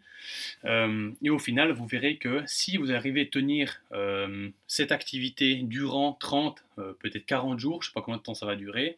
Euh, 0.65 1.11
et 1.21 1.29
au 1.29 1.39
final, 1.39 1.71
vous 1.71 1.85
verrez 1.85 2.17
que 2.17 2.43
si 2.45 2.77
vous 2.77 2.91
arrivez 2.91 3.21
à 3.21 3.25
tenir 3.25 3.81
euh, 3.91 4.49
cette 4.67 4.91
activité 4.91 5.55
durant 5.55 6.13
30, 6.13 6.63
peut-être 6.99 7.25
40 7.25 7.59
jours, 7.59 7.81
je 7.81 7.87
ne 7.87 7.91
sais 7.91 7.93
pas 7.93 8.01
combien 8.01 8.17
de 8.17 8.23
temps 8.23 8.33
ça 8.33 8.45
va 8.45 8.55
durer, 8.55 8.97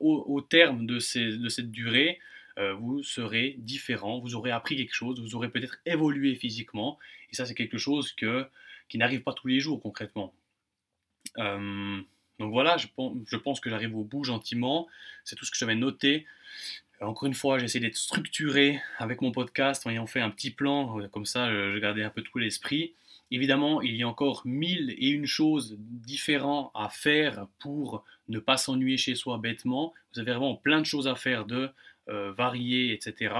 au, 0.00 0.40
terme 0.48 0.86
de, 0.86 0.98
ces, 0.98 1.36
de 1.36 1.48
cette 1.48 1.70
durée, 1.70 2.18
euh, 2.58 2.74
vous 2.74 3.04
serez 3.04 3.54
différent, 3.58 4.18
vous 4.18 4.34
aurez 4.34 4.50
appris 4.50 4.76
quelque 4.76 4.94
chose, 4.94 5.20
vous 5.20 5.36
aurez 5.36 5.48
peut-être 5.48 5.78
évolué 5.86 6.34
physiquement, 6.34 6.98
et 7.30 7.36
ça 7.36 7.46
c'est 7.46 7.54
quelque 7.54 7.78
chose 7.78 8.12
que, 8.12 8.46
qui 8.88 8.98
n'arrive 8.98 9.22
pas 9.22 9.32
tous 9.32 9.46
les 9.46 9.60
jours 9.60 9.80
concrètement. 9.80 10.34
Euh, 12.40 12.44
donc 12.44 12.52
voilà, 12.52 12.76
je 12.76 13.36
pense, 13.36 13.60
que 13.60 13.70
j'arrive 13.70 13.96
au 13.96 14.04
bout 14.04 14.24
gentiment, 14.24 14.86
c'est 15.24 15.36
tout 15.36 15.44
ce 15.44 15.50
que 15.50 15.56
j'avais 15.56 15.74
noté. 15.74 16.26
Encore 17.00 17.26
une 17.26 17.34
fois, 17.34 17.58
j'essaie 17.58 17.80
d'être 17.80 17.96
structuré 17.96 18.80
avec 18.98 19.20
mon 19.20 19.30
podcast 19.30 19.86
en 19.86 19.90
ayant 19.90 20.06
fait 20.06 20.20
un 20.20 20.30
petit 20.30 20.50
plan, 20.50 21.00
comme 21.10 21.26
ça 21.26 21.50
je, 21.50 21.78
gardais 21.78 22.02
un 22.02 22.10
peu 22.10 22.22
tout 22.22 22.38
l'esprit. 22.38 22.94
Évidemment, 23.30 23.82
il 23.82 23.94
y 23.94 24.02
a 24.02 24.08
encore 24.08 24.42
mille 24.46 24.94
et 24.98 25.08
une 25.08 25.26
choses 25.26 25.76
différentes 25.78 26.70
à 26.74 26.88
faire 26.88 27.46
pour 27.58 28.04
ne 28.28 28.38
pas 28.38 28.56
s'ennuyer 28.56 28.96
chez 28.96 29.14
soi 29.14 29.38
bêtement. 29.38 29.92
Vous 30.12 30.20
avez 30.20 30.32
vraiment 30.32 30.56
plein 30.56 30.80
de 30.80 30.86
choses 30.86 31.06
à 31.06 31.14
faire 31.14 31.44
de 31.44 31.70
euh, 32.08 32.32
varier, 32.32 32.92
etc. 32.92 33.34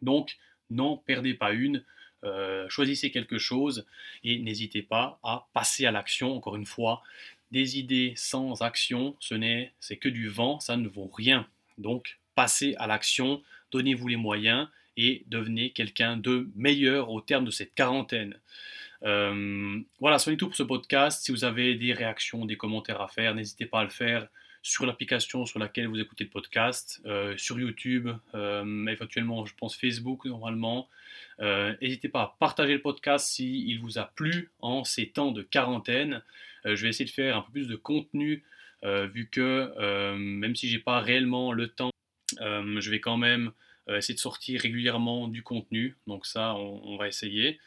Donc, 0.00 0.38
n'en 0.70 0.96
perdez 0.96 1.34
pas 1.34 1.52
une. 1.52 1.84
Euh, 2.24 2.66
choisissez 2.70 3.10
quelque 3.10 3.38
chose 3.38 3.86
et 4.24 4.38
n'hésitez 4.38 4.82
pas 4.82 5.20
à 5.22 5.46
passer 5.52 5.84
à 5.84 5.90
l'action. 5.90 6.34
Encore 6.34 6.56
une 6.56 6.66
fois, 6.66 7.02
des 7.50 7.78
idées 7.78 8.12
sans 8.16 8.62
action, 8.62 9.16
ce 9.20 9.34
n'est 9.34 9.72
c'est 9.80 9.96
que 9.96 10.08
du 10.08 10.28
vent, 10.28 10.60
ça 10.60 10.76
ne 10.76 10.88
vaut 10.88 11.10
rien. 11.12 11.46
Donc, 11.78 12.18
passez 12.34 12.74
à 12.78 12.86
l'action, 12.86 13.42
donnez-vous 13.72 14.08
les 14.08 14.16
moyens 14.16 14.68
et 14.96 15.24
devenez 15.26 15.70
quelqu'un 15.70 16.16
de 16.16 16.48
meilleur 16.56 17.10
au 17.10 17.20
terme 17.20 17.44
de 17.44 17.50
cette 17.50 17.74
quarantaine. 17.74 18.38
Euh, 19.02 19.80
voilà, 20.00 20.18
c'est 20.18 20.36
tout 20.36 20.46
pour 20.46 20.56
ce 20.56 20.62
podcast. 20.62 21.24
Si 21.24 21.32
vous 21.32 21.44
avez 21.44 21.74
des 21.74 21.92
réactions, 21.92 22.44
des 22.44 22.56
commentaires 22.56 23.00
à 23.00 23.08
faire, 23.08 23.34
n'hésitez 23.34 23.66
pas 23.66 23.80
à 23.80 23.84
le 23.84 23.90
faire 23.90 24.26
sur 24.62 24.84
l'application 24.84 25.46
sur 25.46 25.60
laquelle 25.60 25.86
vous 25.86 26.00
écoutez 26.00 26.24
le 26.24 26.30
podcast, 26.30 27.00
euh, 27.06 27.36
sur 27.36 27.58
YouTube, 27.60 28.08
euh, 28.34 28.86
éventuellement, 28.86 29.46
je 29.46 29.54
pense 29.54 29.76
Facebook 29.76 30.24
normalement. 30.24 30.88
N'hésitez 31.38 32.08
pas 32.08 32.22
à 32.22 32.36
partager 32.40 32.72
le 32.72 32.80
podcast 32.80 33.28
s'il 33.28 33.68
il 33.68 33.78
vous 33.78 33.98
a 33.98 34.04
plu 34.04 34.50
en 34.60 34.82
ces 34.82 35.08
temps 35.08 35.30
de 35.30 35.42
quarantaine. 35.42 36.22
Je 36.66 36.82
vais 36.82 36.88
essayer 36.88 37.04
de 37.04 37.10
faire 37.10 37.36
un 37.36 37.42
peu 37.42 37.52
plus 37.52 37.68
de 37.68 37.76
contenu 37.76 38.44
vu 38.82 39.28
que 39.30 40.16
même 40.16 40.54
si 40.54 40.68
j'ai 40.68 40.78
pas 40.78 41.00
réellement 41.00 41.52
le 41.52 41.68
temps, 41.68 41.90
je 42.38 42.90
vais 42.90 43.00
quand 43.00 43.16
même 43.16 43.52
essayer 43.88 44.14
de 44.14 44.20
sortir 44.20 44.60
régulièrement 44.60 45.28
du 45.28 45.42
contenu. 45.42 45.96
Donc 46.06 46.26
ça, 46.26 46.54
on, 46.54 46.82
on 46.84 46.96
va 46.96 47.08
essayer. 47.08 47.58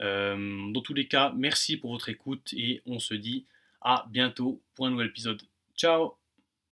dans 0.00 0.82
tous 0.82 0.94
les 0.94 1.08
cas, 1.08 1.32
merci 1.36 1.76
pour 1.76 1.92
votre 1.92 2.08
écoute 2.08 2.52
et 2.52 2.82
on 2.86 2.98
se 2.98 3.14
dit 3.14 3.46
à 3.80 4.06
bientôt 4.10 4.60
pour 4.74 4.86
un 4.86 4.90
nouvel 4.90 5.08
épisode. 5.08 5.40
Ciao 5.76 6.17